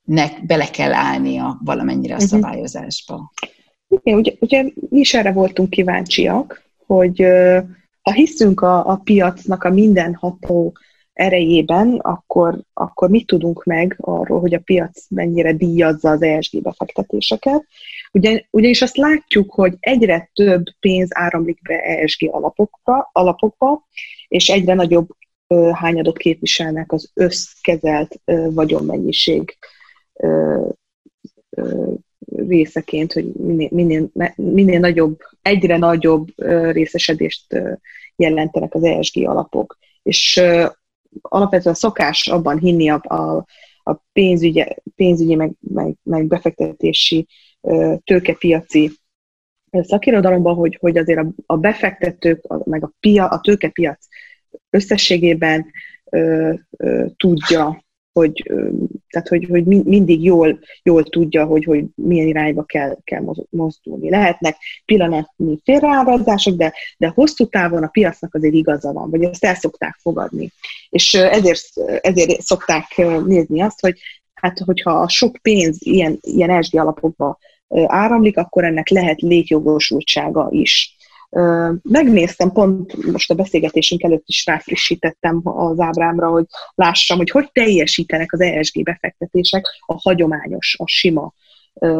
nek 0.04 0.46
bele 0.46 0.70
kell 0.70 0.92
állnia 0.92 1.60
valamennyire 1.64 2.14
a 2.14 2.16
uh-huh. 2.16 2.30
szabályozásba. 2.30 3.32
Igen, 3.88 4.18
ugye, 4.18 4.32
ugye 4.40 4.62
mi 4.88 4.98
is 4.98 5.14
erre 5.14 5.32
voltunk 5.32 5.70
kíváncsiak, 5.70 6.62
hogy 6.86 7.22
ha 8.02 8.12
hiszünk 8.12 8.60
a, 8.60 8.86
a 8.90 8.96
piacnak 8.96 9.64
a 9.64 9.70
mindenható 9.70 10.76
erejében, 11.14 11.98
akkor, 12.02 12.60
akkor 12.72 13.10
mit 13.10 13.26
tudunk 13.26 13.64
meg 13.64 13.96
arról, 14.00 14.40
hogy 14.40 14.54
a 14.54 14.60
piac 14.64 15.06
mennyire 15.08 15.52
díjazza 15.52 16.10
az 16.10 16.22
ESG 16.22 16.62
befektetéseket. 16.62 17.66
Ugyan, 18.12 18.46
ugyanis 18.50 18.82
azt 18.82 18.96
látjuk, 18.96 19.52
hogy 19.52 19.74
egyre 19.80 20.30
több 20.32 20.62
pénz 20.80 21.08
áramlik 21.10 21.62
be 21.62 21.80
ESG 21.80 22.34
alapokba, 22.34 23.10
alapokba 23.12 23.86
és 24.28 24.48
egyre 24.48 24.74
nagyobb 24.74 25.08
ö, 25.46 25.70
hányadot 25.74 26.16
képviselnek 26.16 26.92
az 26.92 27.10
összkezelt 27.14 28.20
ö, 28.24 28.48
vagyonmennyiség 28.50 29.58
ö, 30.12 30.66
ö, 31.50 31.92
részeként, 32.36 33.12
hogy 33.12 33.32
minél, 33.32 33.68
minél, 33.72 34.10
minél 34.36 34.80
nagyobb, 34.80 35.18
egyre 35.42 35.76
nagyobb 35.76 36.28
részesedést 36.72 37.56
jelentenek 38.16 38.74
az 38.74 38.82
ESG 38.82 39.28
alapok. 39.28 39.78
És 40.02 40.42
alapvetően 41.22 41.74
szokás 41.74 42.28
abban 42.28 42.58
hinni 42.58 42.88
a, 42.88 43.00
a, 43.02 43.44
a 43.82 43.94
pénzügyi, 44.12 44.64
pénzügyi 44.96 45.34
meg, 45.34 45.52
meg, 45.60 45.94
meg 46.02 46.26
befektetési 46.26 47.26
tőkepiaci 48.04 48.90
szakirodalomban, 49.70 50.54
hogy, 50.54 50.76
hogy 50.80 50.98
azért 50.98 51.18
a, 51.18 51.32
a 51.46 51.56
befektetők, 51.56 52.44
a, 52.44 52.68
meg 52.70 52.84
a, 52.84 52.92
pia, 53.00 53.26
a 53.28 53.40
tőkepiac 53.40 54.06
összességében 54.70 55.66
ö, 56.04 56.52
ö, 56.70 57.06
tudja 57.16 57.84
hogy, 58.14 58.52
tehát 59.08 59.28
hogy, 59.28 59.46
hogy 59.50 59.64
mindig 59.64 60.24
jól, 60.24 60.58
jól 60.82 61.04
tudja, 61.04 61.44
hogy, 61.44 61.64
hogy 61.64 61.84
milyen 61.94 62.26
irányba 62.26 62.62
kell, 62.62 62.96
kell 63.04 63.22
mozdulni. 63.50 64.10
Lehetnek 64.10 64.56
pillanatnyi 64.84 65.60
félreárazások, 65.64 66.56
de, 66.56 66.74
de 66.96 67.08
hosszú 67.08 67.46
távon 67.46 67.82
a 67.82 67.88
piacnak 67.88 68.34
azért 68.34 68.54
igaza 68.54 68.92
van, 68.92 69.10
vagy 69.10 69.22
ezt 69.22 69.44
el 69.44 69.54
szokták 69.54 69.96
fogadni. 70.00 70.52
És 70.88 71.14
ezért, 71.14 71.66
ezért 72.00 72.40
szokták 72.40 72.96
nézni 73.26 73.60
azt, 73.60 73.80
hogy 73.80 73.98
hát 74.34 74.58
hogyha 74.58 74.90
a 74.90 75.08
sok 75.08 75.36
pénz 75.42 75.76
ilyen, 75.80 76.18
ilyen 76.20 76.62
SG 76.62 76.78
alapokba 76.78 77.38
áramlik, 77.86 78.36
akkor 78.36 78.64
ennek 78.64 78.88
lehet 78.88 79.20
létjogosultsága 79.20 80.48
is. 80.50 80.93
Megnéztem, 81.82 82.52
pont 82.52 83.10
most 83.12 83.30
a 83.30 83.34
beszélgetésünk 83.34 84.02
előtt 84.02 84.24
is 84.26 84.46
ráfrissítettem 84.46 85.40
az 85.42 85.80
ábrámra, 85.80 86.28
hogy 86.28 86.44
lássam, 86.74 87.16
hogy 87.16 87.30
hogy 87.30 87.48
teljesítenek 87.52 88.32
az 88.32 88.40
ESG 88.40 88.82
befektetések 88.82 89.66
a 89.86 89.94
hagyományos, 90.00 90.76
a 90.78 90.86
sima 90.86 91.32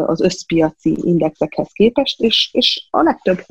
az 0.06 0.20
összpiaci 0.20 0.96
indexekhez 1.02 1.68
képest, 1.72 2.20
és, 2.20 2.48
és 2.52 2.86
a 2.90 3.02
legtöbb 3.02 3.44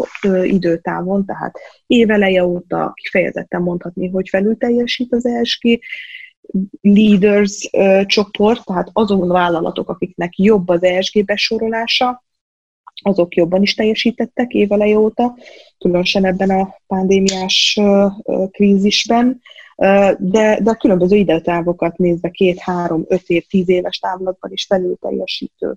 időtávon, 0.43 1.25
tehát 1.25 1.59
éveleje 1.87 2.45
óta 2.45 2.91
kifejezetten 2.95 3.61
mondhatni, 3.61 4.09
hogy 4.09 4.29
felül 4.29 4.57
teljesít 4.57 5.13
az 5.13 5.25
ESG 5.25 5.79
leaders 6.81 7.69
csoport, 8.05 8.65
tehát 8.65 8.89
azon 8.93 9.27
vállalatok, 9.27 9.89
akiknek 9.89 10.37
jobb 10.37 10.67
az 10.67 10.83
ESG 10.83 11.25
besorolása, 11.25 12.23
azok 13.01 13.35
jobban 13.35 13.61
is 13.61 13.73
teljesítettek 13.73 14.51
éveleje 14.51 14.97
óta, 14.97 15.37
különösen 15.77 16.25
ebben 16.25 16.49
a 16.49 16.75
pandémiás 16.87 17.79
krízisben, 18.51 19.41
de, 20.17 20.59
de 20.61 20.69
a 20.69 20.75
különböző 20.79 21.15
időtávokat 21.15 21.97
nézve 21.97 22.29
két, 22.29 22.59
három, 22.59 23.05
öt 23.07 23.27
év, 23.27 23.45
tíz 23.45 23.69
éves 23.69 23.97
távlatban 23.97 24.51
is 24.51 24.65
felül 24.65 24.97
teljesítő. 25.01 25.75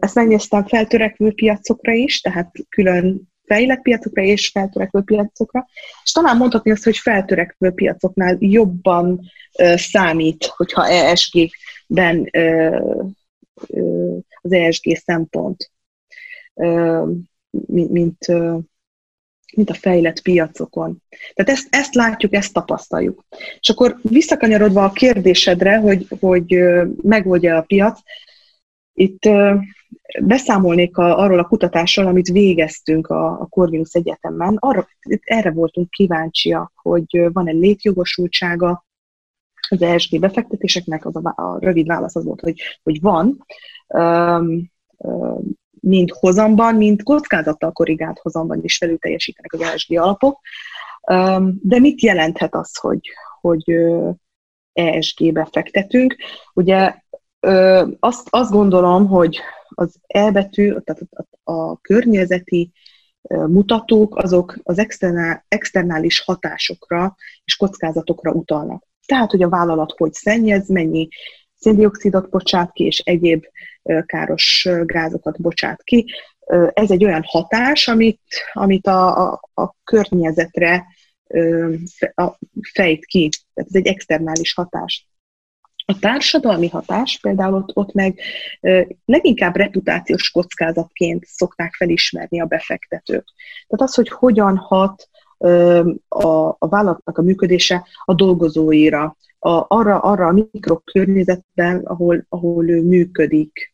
Ezt 0.00 0.14
megnéztem 0.14 0.66
feltörekvő 0.66 1.32
piacokra 1.32 1.92
is, 1.92 2.20
tehát 2.20 2.52
külön 2.68 3.28
fejlett 3.44 3.82
piacokra 3.82 4.22
és 4.22 4.48
feltörekvő 4.48 5.00
piacokra, 5.00 5.66
és 6.04 6.12
talán 6.12 6.36
mondhatni 6.36 6.70
azt, 6.70 6.84
hogy 6.84 6.96
feltörekvő 6.96 7.70
piacoknál 7.70 8.36
jobban 8.38 9.20
számít, 9.74 10.44
hogyha 10.44 10.88
ESG-ben 10.88 12.30
az 14.42 14.52
ESG 14.52 14.96
szempont 14.96 15.70
mint, 17.50 17.90
mint, 17.90 18.26
mint 19.56 19.70
a 19.70 19.74
fejlett 19.74 20.22
piacokon. 20.22 21.02
Tehát 21.34 21.52
ezt, 21.52 21.66
ezt 21.70 21.94
látjuk, 21.94 22.34
ezt 22.34 22.52
tapasztaljuk. 22.52 23.24
És 23.60 23.68
akkor 23.68 23.96
visszakanyarodva 24.02 24.84
a 24.84 24.92
kérdésedre, 24.92 25.78
hogy, 25.78 26.06
hogy 26.20 26.58
megoldja 27.02 27.56
a 27.56 27.62
piac, 27.62 28.00
itt 28.92 29.28
beszámolnék 30.20 30.96
a, 30.96 31.18
arról 31.18 31.38
a 31.38 31.46
kutatásról, 31.46 32.06
amit 32.06 32.28
végeztünk 32.28 33.06
a, 33.06 33.40
a 33.40 33.46
Corvinus 33.46 33.92
Egyetemen. 33.92 34.56
Arra, 34.56 34.88
erre 35.24 35.50
voltunk 35.50 35.90
kíváncsiak, 35.90 36.72
hogy 36.74 37.28
van-e 37.32 37.52
létjogosultsága 37.52 38.84
az 39.68 39.82
ESG 39.82 40.20
befektetéseknek, 40.20 41.06
az 41.06 41.16
a, 41.16 41.32
a 41.36 41.58
rövid 41.60 41.86
válasz 41.86 42.16
az 42.16 42.24
volt, 42.24 42.40
hogy, 42.40 42.60
hogy 42.82 43.00
van. 43.00 43.46
Um, 43.86 44.70
mind 45.80 46.10
hozamban, 46.10 46.74
mind 46.74 47.02
kockázattal 47.02 47.72
korrigált 47.72 48.18
hozamban 48.18 48.64
is 48.64 48.76
felül 48.76 48.98
teljesítenek 48.98 49.52
az 49.52 49.60
ESG 49.60 49.98
alapok. 49.98 50.40
De 51.60 51.78
mit 51.78 52.02
jelenthet 52.02 52.54
az, 52.54 52.76
hogy, 52.76 53.00
hogy 53.40 53.76
ESG-be 54.72 55.48
fektetünk? 55.52 56.16
Ugye 56.54 56.94
azt, 57.98 58.26
azt 58.30 58.50
gondolom, 58.50 59.06
hogy 59.06 59.40
az 59.68 59.96
E 60.06 60.30
betű, 60.30 60.68
tehát 60.68 61.02
a, 61.42 61.52
a 61.52 61.76
környezeti 61.80 62.72
mutatók, 63.28 64.16
azok 64.16 64.58
az 64.62 64.78
externál, 64.78 65.44
externális 65.48 66.20
hatásokra 66.20 67.16
és 67.44 67.56
kockázatokra 67.56 68.32
utalnak. 68.32 68.88
Tehát, 69.06 69.30
hogy 69.30 69.42
a 69.42 69.48
vállalat 69.48 69.94
hogy 69.96 70.12
szennyez, 70.12 70.68
mennyi 70.68 71.08
széndiokszidot 71.54 72.30
bocsát 72.30 72.72
ki, 72.72 72.84
és 72.84 72.98
egyéb 72.98 73.44
káros 74.06 74.68
gázokat 74.84 75.40
bocsát 75.40 75.82
ki. 75.82 76.12
Ez 76.72 76.90
egy 76.90 77.04
olyan 77.04 77.22
hatás, 77.26 77.88
amit, 77.88 78.20
amit 78.52 78.86
a, 78.86 79.30
a, 79.30 79.40
a 79.54 79.74
környezetre 79.84 80.86
fejt 82.72 83.04
ki. 83.04 83.28
Tehát 83.54 83.70
ez 83.70 83.74
egy 83.74 83.86
externális 83.86 84.54
hatás. 84.54 85.08
A 85.84 85.98
társadalmi 85.98 86.68
hatás 86.68 87.18
például 87.22 87.54
ott, 87.54 87.76
ott 87.76 87.92
meg 87.92 88.20
leginkább 89.04 89.56
reputációs 89.56 90.30
kockázatként 90.30 91.24
szokták 91.24 91.74
felismerni 91.74 92.40
a 92.40 92.46
befektetők. 92.46 93.24
Tehát 93.68 93.88
az, 93.88 93.94
hogy 93.94 94.08
hogyan 94.08 94.56
hat 94.56 95.08
a, 96.08 96.48
a 96.58 96.68
vállalatnak 96.68 97.18
a 97.18 97.22
működése 97.22 97.86
a 98.04 98.14
dolgozóira, 98.14 99.16
a, 99.38 99.64
arra, 99.68 99.98
arra 99.98 100.26
a 100.26 100.32
mikrokörnyezetben, 100.32 101.80
ahol, 101.84 102.26
ahol 102.28 102.68
ő 102.68 102.82
működik. 102.82 103.69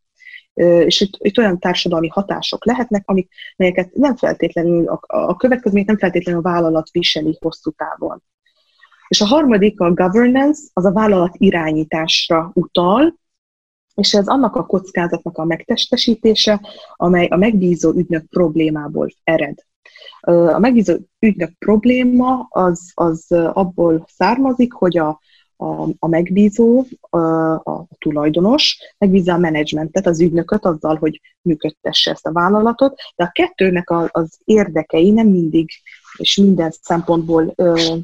És 0.62 1.00
itt, 1.00 1.12
itt 1.18 1.38
olyan 1.38 1.58
társadalmi 1.58 2.08
hatások 2.08 2.64
lehetnek, 2.64 3.02
amik, 3.06 3.28
melyeket 3.56 3.94
nem 3.94 4.16
feltétlenül, 4.16 4.88
a, 4.88 5.00
a 5.06 5.36
következményt 5.36 5.86
nem 5.86 5.98
feltétlenül 5.98 6.40
a 6.40 6.50
vállalat 6.50 6.90
viseli 6.90 7.36
hosszú 7.40 7.70
távon. 7.70 8.22
És 9.08 9.20
a 9.20 9.26
harmadik, 9.26 9.80
a 9.80 9.92
governance, 9.92 10.62
az 10.72 10.84
a 10.84 10.92
vállalat 10.92 11.34
irányításra 11.36 12.50
utal, 12.54 13.18
és 13.94 14.14
ez 14.14 14.26
annak 14.26 14.56
a 14.56 14.66
kockázatnak 14.66 15.38
a 15.38 15.44
megtestesítése, 15.44 16.60
amely 16.96 17.26
a 17.26 17.36
megbízó 17.36 17.92
ügynök 17.92 18.24
problémából 18.28 19.08
ered. 19.24 19.58
A 20.20 20.58
megbízó 20.58 20.94
ügynök 21.18 21.52
probléma 21.58 22.46
az, 22.50 22.90
az 22.94 23.26
abból 23.52 24.06
származik, 24.08 24.72
hogy 24.72 24.98
a, 24.98 25.20
a, 25.56 25.88
a 25.98 26.08
megbízó, 26.08 26.84
a, 27.00 27.18
a 27.52 27.86
tulajdonos 27.98 28.78
megbízza 28.98 29.32
a 29.32 29.38
menedzsmentet, 29.38 30.06
az 30.06 30.20
ügynököt 30.20 30.64
azzal, 30.64 30.96
hogy 30.96 31.20
működtesse 31.42 32.10
ezt 32.10 32.26
a 32.26 32.32
vállalatot, 32.32 33.00
de 33.16 33.24
a 33.24 33.30
kettőnek 33.32 33.90
a, 33.90 34.08
az 34.12 34.38
érdekei 34.44 35.10
nem 35.10 35.26
mindig 35.26 35.70
és 36.16 36.36
minden 36.36 36.70
szempontból 36.80 37.52
ö, 37.56 37.94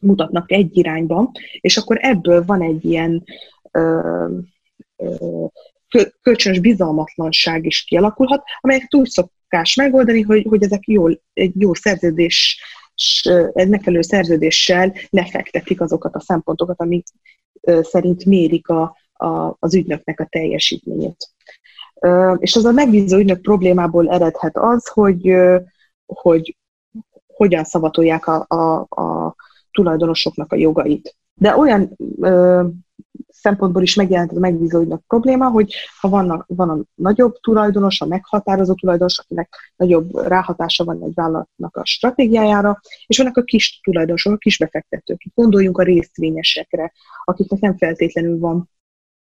mutatnak 0.00 0.52
egy 0.52 0.76
irányba, 0.76 1.32
és 1.60 1.76
akkor 1.76 1.98
ebből 2.00 2.44
van 2.44 2.62
egy 2.62 2.84
ilyen 2.84 3.24
ö, 3.70 4.26
ö, 4.96 5.36
kölcsönös 6.22 6.58
bizalmatlanság 6.58 7.64
is 7.64 7.84
kialakulhat, 7.84 8.42
amelyet 8.60 8.94
úgy 8.94 9.08
szokás 9.08 9.74
megoldani, 9.74 10.20
hogy, 10.20 10.46
hogy 10.48 10.62
ezek 10.62 10.86
jól, 10.86 11.20
egy 11.32 11.60
jó 11.60 11.74
szerződés 11.74 12.62
egy 13.52 13.68
megfelelő 13.68 14.02
szerződéssel 14.02 14.94
lefektetik 15.10 15.80
azokat 15.80 16.14
a 16.14 16.20
szempontokat, 16.20 16.80
amik 16.80 17.06
szerint 17.80 18.24
mérik 18.24 18.68
a, 18.68 18.96
a, 19.12 19.56
az 19.58 19.74
ügynöknek 19.74 20.20
a 20.20 20.26
teljesítményét. 20.30 21.28
És 22.36 22.56
az 22.56 22.64
a 22.64 22.72
megbízó 22.72 23.16
ügynök 23.16 23.40
problémából 23.40 24.10
eredhet 24.10 24.56
az, 24.56 24.88
hogy, 24.88 25.34
hogy 26.06 26.56
hogyan 27.26 27.64
szavatolják 27.64 28.26
a, 28.26 28.44
a, 28.48 28.86
a 29.02 29.34
tulajdonosoknak 29.70 30.52
a 30.52 30.56
jogait. 30.56 31.16
De 31.34 31.56
olyan 31.56 31.96
szempontból 33.28 33.82
is 33.82 33.94
megjelent 33.94 34.32
a 34.32 34.38
megbízóinak 34.38 35.02
probléma, 35.06 35.48
hogy 35.48 35.74
ha 36.00 36.08
van 36.08 36.30
a, 36.30 36.44
van 36.48 36.70
a 36.70 36.78
nagyobb 36.94 37.36
tulajdonos, 37.40 38.00
a 38.00 38.06
meghatározó 38.06 38.74
tulajdonos, 38.74 39.18
akinek 39.18 39.72
nagyobb 39.76 40.16
ráhatása 40.16 40.84
van 40.84 41.02
egy 41.02 41.14
vállalatnak 41.14 41.76
a 41.76 41.84
stratégiájára, 41.84 42.80
és 43.06 43.18
vannak 43.18 43.36
a 43.36 43.42
kis 43.42 43.80
tulajdonosok, 43.82 44.32
a 44.32 44.36
kis 44.36 44.58
befektetők. 44.58 45.22
Gondoljunk 45.34 45.78
a 45.78 45.82
részvényesekre, 45.82 46.92
akiknek 47.24 47.60
nem 47.60 47.76
feltétlenül 47.76 48.38
van 48.38 48.70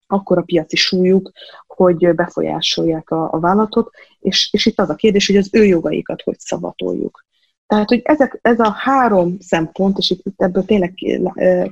akkor 0.07 0.39
a 0.39 0.43
piaci 0.43 0.77
súlyuk, 0.77 1.31
hogy 1.67 2.15
befolyásolják 2.15 3.11
a, 3.11 3.33
a 3.33 3.39
vállalatot, 3.39 3.91
és, 4.21 4.49
és 4.53 4.67
itt 4.67 4.79
az 4.79 4.91
a 4.91 4.95
kérdés, 4.95 5.27
hogy 5.27 5.37
az 5.37 5.49
ő 5.53 5.65
jogaikat 5.65 6.23
hogy 6.23 6.39
szavatoljuk. 6.39 7.25
Tehát, 7.67 7.89
hogy 7.89 8.01
ezek, 8.05 8.39
ez 8.43 8.61
a 8.61 8.71
három 8.71 9.39
szempont, 9.39 9.99
és 9.99 10.11
itt 10.11 10.43
ebből 10.43 10.65
tényleg 10.65 10.95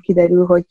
kiderül, 0.01 0.47
hogy 0.47 0.65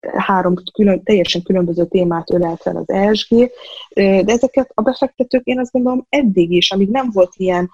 három 0.00 0.54
külön, 0.72 1.02
teljesen 1.02 1.42
különböző 1.42 1.86
témát 1.86 2.30
ölel 2.30 2.56
fel 2.56 2.76
az 2.76 2.88
ESG, 2.88 3.50
de 3.94 4.24
ezeket 4.26 4.70
a 4.74 4.82
befektetők 4.82 5.44
én 5.44 5.58
azt 5.58 5.72
gondolom 5.72 6.06
eddig 6.08 6.50
is, 6.50 6.70
amíg 6.70 6.88
nem 6.88 7.10
volt 7.12 7.32
ilyen 7.36 7.70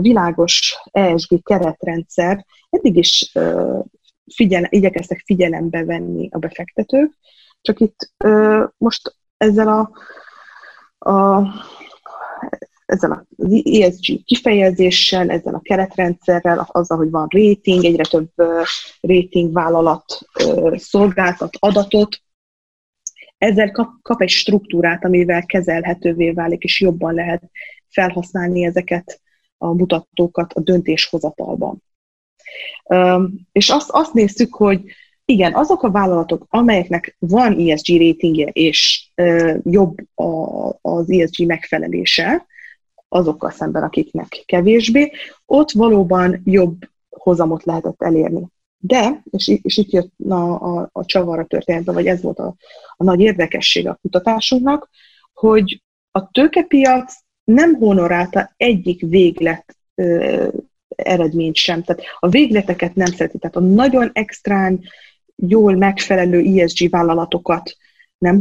világos 0.00 0.76
ESG 0.90 1.42
keretrendszer, 1.42 2.46
eddig 2.70 2.96
is 2.96 3.32
figyel, 4.34 4.66
igyekeztek 4.68 5.22
figyelembe 5.24 5.84
venni 5.84 6.28
a 6.32 6.38
befektetők, 6.38 7.18
csak 7.60 7.80
itt 7.80 8.12
most 8.76 9.16
ezzel 9.36 9.68
a, 9.68 9.90
a 11.10 11.42
ezzel 12.86 13.26
az 13.36 13.62
ESG 13.64 14.24
kifejezéssel, 14.24 15.30
ezzel 15.30 15.54
a 15.54 15.60
keretrendszerrel, 15.62 16.68
azzal, 16.70 16.96
hogy 16.96 17.10
van 17.10 17.28
rating, 17.30 17.84
egyre 17.84 18.02
több 18.02 18.30
rating 19.00 19.52
vállalat 19.52 20.18
szolgáltat 20.74 21.56
adatot, 21.58 22.20
ezzel 23.38 23.70
kap, 23.70 23.88
kap 24.02 24.22
egy 24.22 24.28
struktúrát, 24.28 25.04
amivel 25.04 25.46
kezelhetővé 25.46 26.30
válik, 26.30 26.62
és 26.62 26.80
jobban 26.80 27.14
lehet 27.14 27.50
felhasználni 27.88 28.64
ezeket 28.64 29.20
a 29.58 29.66
mutatókat 29.66 30.52
a 30.52 30.60
döntéshozatalban. 30.60 31.82
És 33.52 33.70
azt, 33.70 33.90
azt 33.90 34.12
néztük, 34.12 34.54
hogy 34.54 34.80
igen, 35.24 35.54
azok 35.54 35.82
a 35.82 35.90
vállalatok, 35.90 36.46
amelyeknek 36.48 37.16
van 37.18 37.58
ESG 37.58 37.98
ratingje, 37.98 38.46
és 38.46 39.10
jobb 39.62 39.94
az 40.80 41.10
ESG 41.10 41.46
megfelelése, 41.46 42.46
azokkal 43.08 43.50
szemben, 43.50 43.82
akiknek 43.82 44.42
kevésbé, 44.46 45.12
ott 45.46 45.70
valóban 45.70 46.42
jobb 46.44 46.76
hozamot 47.10 47.64
lehetett 47.64 48.02
elérni. 48.02 48.46
De, 48.78 49.22
és, 49.30 49.58
és 49.62 49.76
itt 49.76 49.90
jött 49.90 50.12
a, 50.28 50.78
a, 50.78 50.88
a 50.92 51.04
csavar 51.04 51.38
a 51.38 51.44
történetben, 51.44 51.94
vagy 51.94 52.06
ez 52.06 52.22
volt 52.22 52.38
a, 52.38 52.54
a 52.96 53.04
nagy 53.04 53.20
érdekessége 53.20 53.90
a 53.90 53.98
kutatásunknak, 54.02 54.90
hogy 55.32 55.82
a 56.10 56.30
tőkepiac 56.30 57.14
nem 57.44 57.74
honorálta 57.74 58.52
egyik 58.56 59.00
véglet 59.00 59.76
ö, 59.94 60.48
eredményt 60.88 61.54
sem. 61.56 61.82
Tehát 61.82 62.02
a 62.18 62.28
végleteket 62.28 62.94
nem 62.94 63.06
szereti. 63.06 63.38
Tehát 63.38 63.56
a 63.56 63.60
nagyon 63.60 64.10
extrán, 64.12 64.80
jól 65.36 65.74
megfelelő 65.74 66.60
ESG 66.60 66.90
vállalatokat 66.90 67.76
nem 68.18 68.40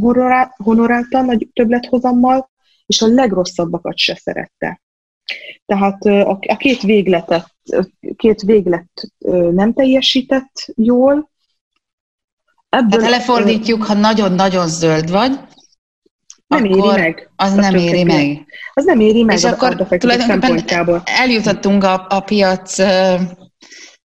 honorálta 0.58 1.21
nagy 1.21 1.49
többlethozammal, 1.54 2.49
és 2.86 3.02
a 3.02 3.08
legrosszabbakat 3.08 3.98
se 3.98 4.15
szerette. 4.15 4.82
Tehát 5.65 6.06
a, 6.06 6.58
két 6.58 6.82
végletet, 6.82 7.56
két 8.15 8.41
véglet 8.41 9.08
nem 9.52 9.74
teljesített 9.74 10.74
jól. 10.76 11.32
Ebből 12.69 13.00
Tehát 13.00 13.10
lefordítjuk, 13.10 13.84
ha 13.84 13.93
nagyon-nagyon 13.93 14.67
zöld 14.67 15.12
vagy, 15.12 15.39
nem 16.48 16.65
éri 16.65 16.88
meg. 16.88 17.32
Az 17.36 17.54
nem 17.54 17.76
éri 17.76 18.04
meg. 18.04 18.45
Az 18.74 18.86
nem 18.86 19.00
éri 19.00 19.24
meg 19.24 19.36
és 19.36 19.43
akkor 19.43 19.76
tulajdonképpen 19.76 21.02
eljutottunk 21.04 21.84
a, 21.84 22.06
a 22.10 22.19
piac 22.19 22.78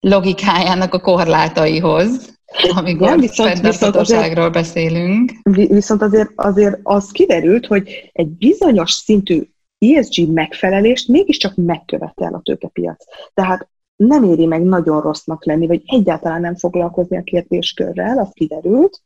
logikájának 0.01 0.95
a 0.95 1.01
korlátaihoz 1.01 2.36
amikor 2.75 3.07
Igen, 3.07 3.21
viszont, 3.21 3.61
viszont 3.61 3.97
azért, 3.97 4.53
beszélünk. 4.53 5.33
Viszont 5.53 6.03
azért, 6.03 6.31
azért 6.35 6.79
az 6.83 7.11
kiderült, 7.11 7.67
hogy 7.67 8.11
egy 8.13 8.29
bizonyos 8.29 8.91
szintű 8.93 9.43
ESG 9.79 10.33
megfelelést 10.33 11.09
mégiscsak 11.09 11.55
megkövetel 11.55 12.35
a 12.35 12.41
tőkepiac. 12.43 13.05
Tehát 13.35 13.69
nem 13.97 14.25
éri 14.25 14.47
meg 14.47 14.63
nagyon 14.63 15.01
rossznak 15.01 15.45
lenni, 15.45 15.67
vagy 15.67 15.83
egyáltalán 15.87 16.41
nem 16.41 16.57
foglalkozni 16.57 17.17
a 17.17 17.23
kérdéskörrel, 17.23 18.19
az 18.19 18.31
kiderült, 18.33 19.03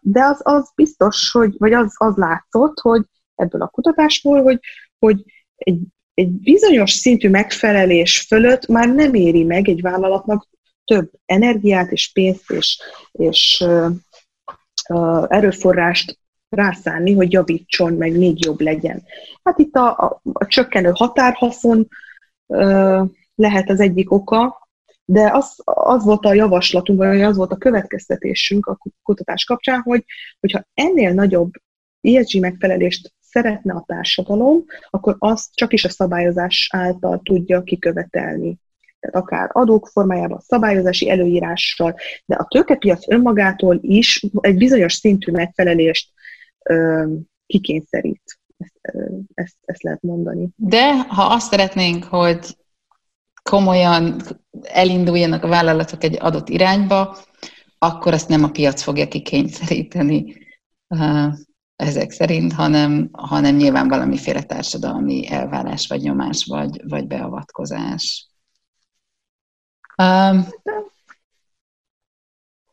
de 0.00 0.24
az, 0.24 0.40
az 0.42 0.72
biztos, 0.74 1.30
hogy, 1.32 1.54
vagy 1.58 1.72
az, 1.72 1.94
az 1.96 2.16
látszott, 2.16 2.78
hogy 2.80 3.02
ebből 3.34 3.62
a 3.62 3.68
kutatásból, 3.68 4.42
hogy, 4.42 4.60
hogy 4.98 5.24
egy, 5.54 5.80
egy 6.14 6.30
bizonyos 6.30 6.92
szintű 6.92 7.28
megfelelés 7.28 8.20
fölött 8.28 8.66
már 8.66 8.94
nem 8.94 9.14
éri 9.14 9.44
meg 9.44 9.68
egy 9.68 9.80
vállalatnak 9.80 10.48
több 10.84 11.10
energiát 11.24 11.90
és 11.92 12.12
pénzt 12.12 12.50
és, 12.50 12.82
és 13.12 13.64
erőforrást 15.28 16.18
rászánni, 16.48 17.14
hogy 17.14 17.32
javítson, 17.32 17.92
meg 17.92 18.18
még 18.18 18.44
jobb 18.44 18.60
legyen. 18.60 19.02
Hát 19.42 19.58
itt 19.58 19.74
a, 19.74 19.98
a, 19.98 20.20
a 20.32 20.46
csökkenő 20.46 20.90
határhaszon 20.94 21.88
uh, 22.46 23.08
lehet 23.34 23.70
az 23.70 23.80
egyik 23.80 24.12
oka, 24.12 24.68
de 25.04 25.30
az, 25.32 25.54
az 25.64 26.04
volt 26.04 26.24
a 26.24 26.34
javaslatunk, 26.34 26.98
vagy 26.98 27.22
az 27.22 27.36
volt 27.36 27.52
a 27.52 27.56
következtetésünk 27.56 28.66
a 28.66 28.78
kutatás 29.02 29.44
kapcsán, 29.44 29.80
hogy 29.80 30.04
hogyha 30.40 30.64
ennél 30.74 31.12
nagyobb 31.12 31.52
ESG 32.00 32.40
megfelelést 32.40 33.12
szeretne 33.20 33.72
a 33.72 33.84
társadalom, 33.86 34.64
akkor 34.90 35.16
azt 35.18 35.54
csak 35.54 35.72
is 35.72 35.84
a 35.84 35.88
szabályozás 35.88 36.68
által 36.72 37.20
tudja 37.22 37.62
kikövetelni 37.62 38.58
tehát 39.04 39.28
akár 39.28 39.50
adók 39.52 39.86
formájában, 39.86 40.40
szabályozási 40.40 41.10
előírással, 41.10 41.94
de 42.24 42.34
a 42.34 42.44
tőkepiac 42.44 43.08
önmagától 43.08 43.78
is 43.80 44.24
egy 44.40 44.56
bizonyos 44.56 44.92
szintű 44.92 45.32
megfelelést 45.32 46.10
ö, 46.62 47.04
kikényszerít. 47.46 48.38
Ezt, 48.58 48.74
ezt, 49.34 49.56
ezt 49.64 49.82
lehet 49.82 50.02
mondani. 50.02 50.48
De 50.56 51.02
ha 51.02 51.22
azt 51.22 51.50
szeretnénk, 51.50 52.04
hogy 52.04 52.56
komolyan 53.42 54.20
elinduljanak 54.62 55.44
a 55.44 55.48
vállalatok 55.48 56.04
egy 56.04 56.16
adott 56.20 56.48
irányba, 56.48 57.16
akkor 57.78 58.12
azt 58.12 58.28
nem 58.28 58.44
a 58.44 58.50
piac 58.50 58.82
fogja 58.82 59.08
kikényszeríteni 59.08 60.34
ezek 61.76 62.10
szerint, 62.10 62.52
hanem, 62.52 63.08
hanem 63.12 63.56
nyilván 63.56 63.88
valamiféle 63.88 64.42
társadalmi 64.42 65.30
elvárás, 65.30 65.86
vagy 65.86 66.00
nyomás, 66.00 66.44
vagy, 66.44 66.80
vagy 66.88 67.06
beavatkozás. 67.06 68.33
Um, 69.98 70.46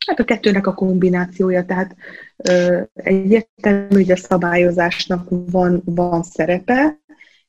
Hát 0.08 0.20
a 0.20 0.24
kettőnek 0.24 0.68
a 0.68 0.74
kombinációja, 0.74 1.66
tehát 1.66 1.96
egyértelmű, 2.94 3.96
hogy 3.96 4.12
a 4.12 4.16
szabályozásnak 4.16 5.28
van, 5.30 5.82
van 5.86 6.24
szerepe, 6.24 7.00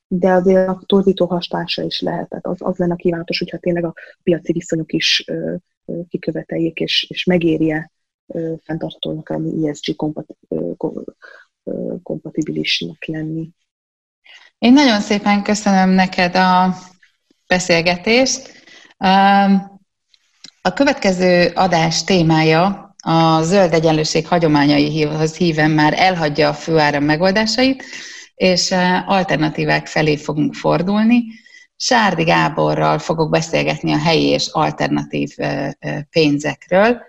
de 0.07 0.31
azért 0.31 0.67
a 0.67 0.83
torzító 0.85 1.25
hatása 1.25 1.83
is 1.83 2.01
lehet. 2.01 2.29
Tehát 2.29 2.45
az, 2.45 2.57
az 2.59 2.77
lenne 2.77 2.95
kívánatos, 2.95 3.39
hogyha 3.39 3.57
tényleg 3.57 3.85
a 3.85 3.93
piaci 4.23 4.51
viszonyok 4.51 4.93
is 4.93 5.23
ö, 5.27 5.55
ö, 5.85 5.99
kiköveteljék, 6.09 6.79
és, 6.79 7.05
és 7.09 7.23
megérje 7.23 7.91
fenntarthatónak 8.63 9.29
lenni, 9.29 9.69
ESG 9.69 9.95
kompat, 9.95 10.25
ö, 10.47 10.71
kompatibilisnek 12.03 13.05
lenni. 13.05 13.49
Én 14.57 14.73
nagyon 14.73 14.99
szépen 14.99 15.43
köszönöm 15.43 15.89
neked 15.89 16.35
a 16.35 16.75
beszélgetést. 17.47 18.62
A 20.61 20.73
következő 20.73 21.51
adás 21.55 22.03
témája 22.03 22.95
a 23.03 23.41
zöld 23.41 23.73
egyenlőség 23.73 24.27
hagyományaihoz 24.27 25.37
híven 25.37 25.71
már 25.71 25.93
elhagyja 25.97 26.49
a 26.49 26.53
főáram 26.53 27.03
megoldásait, 27.03 27.83
és 28.35 28.71
alternatívák 29.05 29.87
felé 29.87 30.17
fogunk 30.17 30.53
fordulni. 30.53 31.23
Sárdi 31.75 32.23
Gáborral 32.23 32.99
fogok 32.99 33.29
beszélgetni 33.29 33.93
a 33.93 33.97
helyi 33.97 34.25
és 34.25 34.47
alternatív 34.51 35.35
pénzekről. 36.09 37.01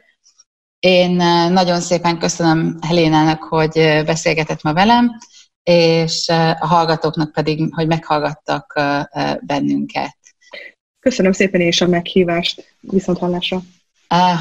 Én 0.78 1.10
nagyon 1.50 1.80
szépen 1.80 2.18
köszönöm 2.18 2.78
Helénának, 2.86 3.42
hogy 3.42 4.02
beszélgetett 4.06 4.62
ma 4.62 4.72
velem, 4.72 5.10
és 5.62 6.28
a 6.58 6.66
hallgatóknak 6.66 7.32
pedig, 7.32 7.74
hogy 7.74 7.86
meghallgattak 7.86 8.80
bennünket. 9.40 10.16
Köszönöm 11.04 11.32
szépen 11.32 11.60
és 11.60 11.80
a 11.80 11.86
meghívást. 11.86 12.76
Viszont 12.80 13.18
hallásra. 13.18 13.60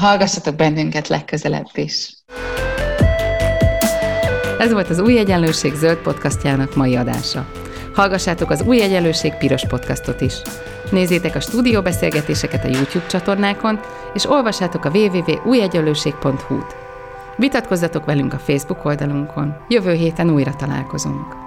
Hallgassatok 0.00 0.54
bennünket 0.54 1.08
legközelebb 1.08 1.66
is. 1.74 2.14
Ez 4.58 4.72
volt 4.72 4.88
az 4.88 4.98
Új 4.98 5.18
Egyenlőség 5.18 5.74
zöld 5.74 5.98
podcastjának 5.98 6.74
mai 6.74 6.96
adása. 6.96 7.50
Hallgassátok 7.94 8.50
az 8.50 8.62
Új 8.62 8.82
Egyenlőség 8.82 9.34
piros 9.34 9.66
podcastot 9.66 10.20
is. 10.20 10.34
Nézzétek 10.90 11.34
a 11.34 11.40
stúdióbeszélgetéseket 11.40 12.64
a 12.64 12.68
YouTube 12.68 13.06
csatornákon, 13.06 13.80
és 14.14 14.26
olvassátok 14.26 14.84
a 14.84 14.90
www.újegyenlőség.hu-t. 14.90 16.76
Vitatkozzatok 17.36 18.04
velünk 18.04 18.32
a 18.32 18.38
Facebook 18.38 18.84
oldalunkon. 18.84 19.56
Jövő 19.68 19.92
héten 19.92 20.30
újra 20.30 20.54
találkozunk. 20.56 21.43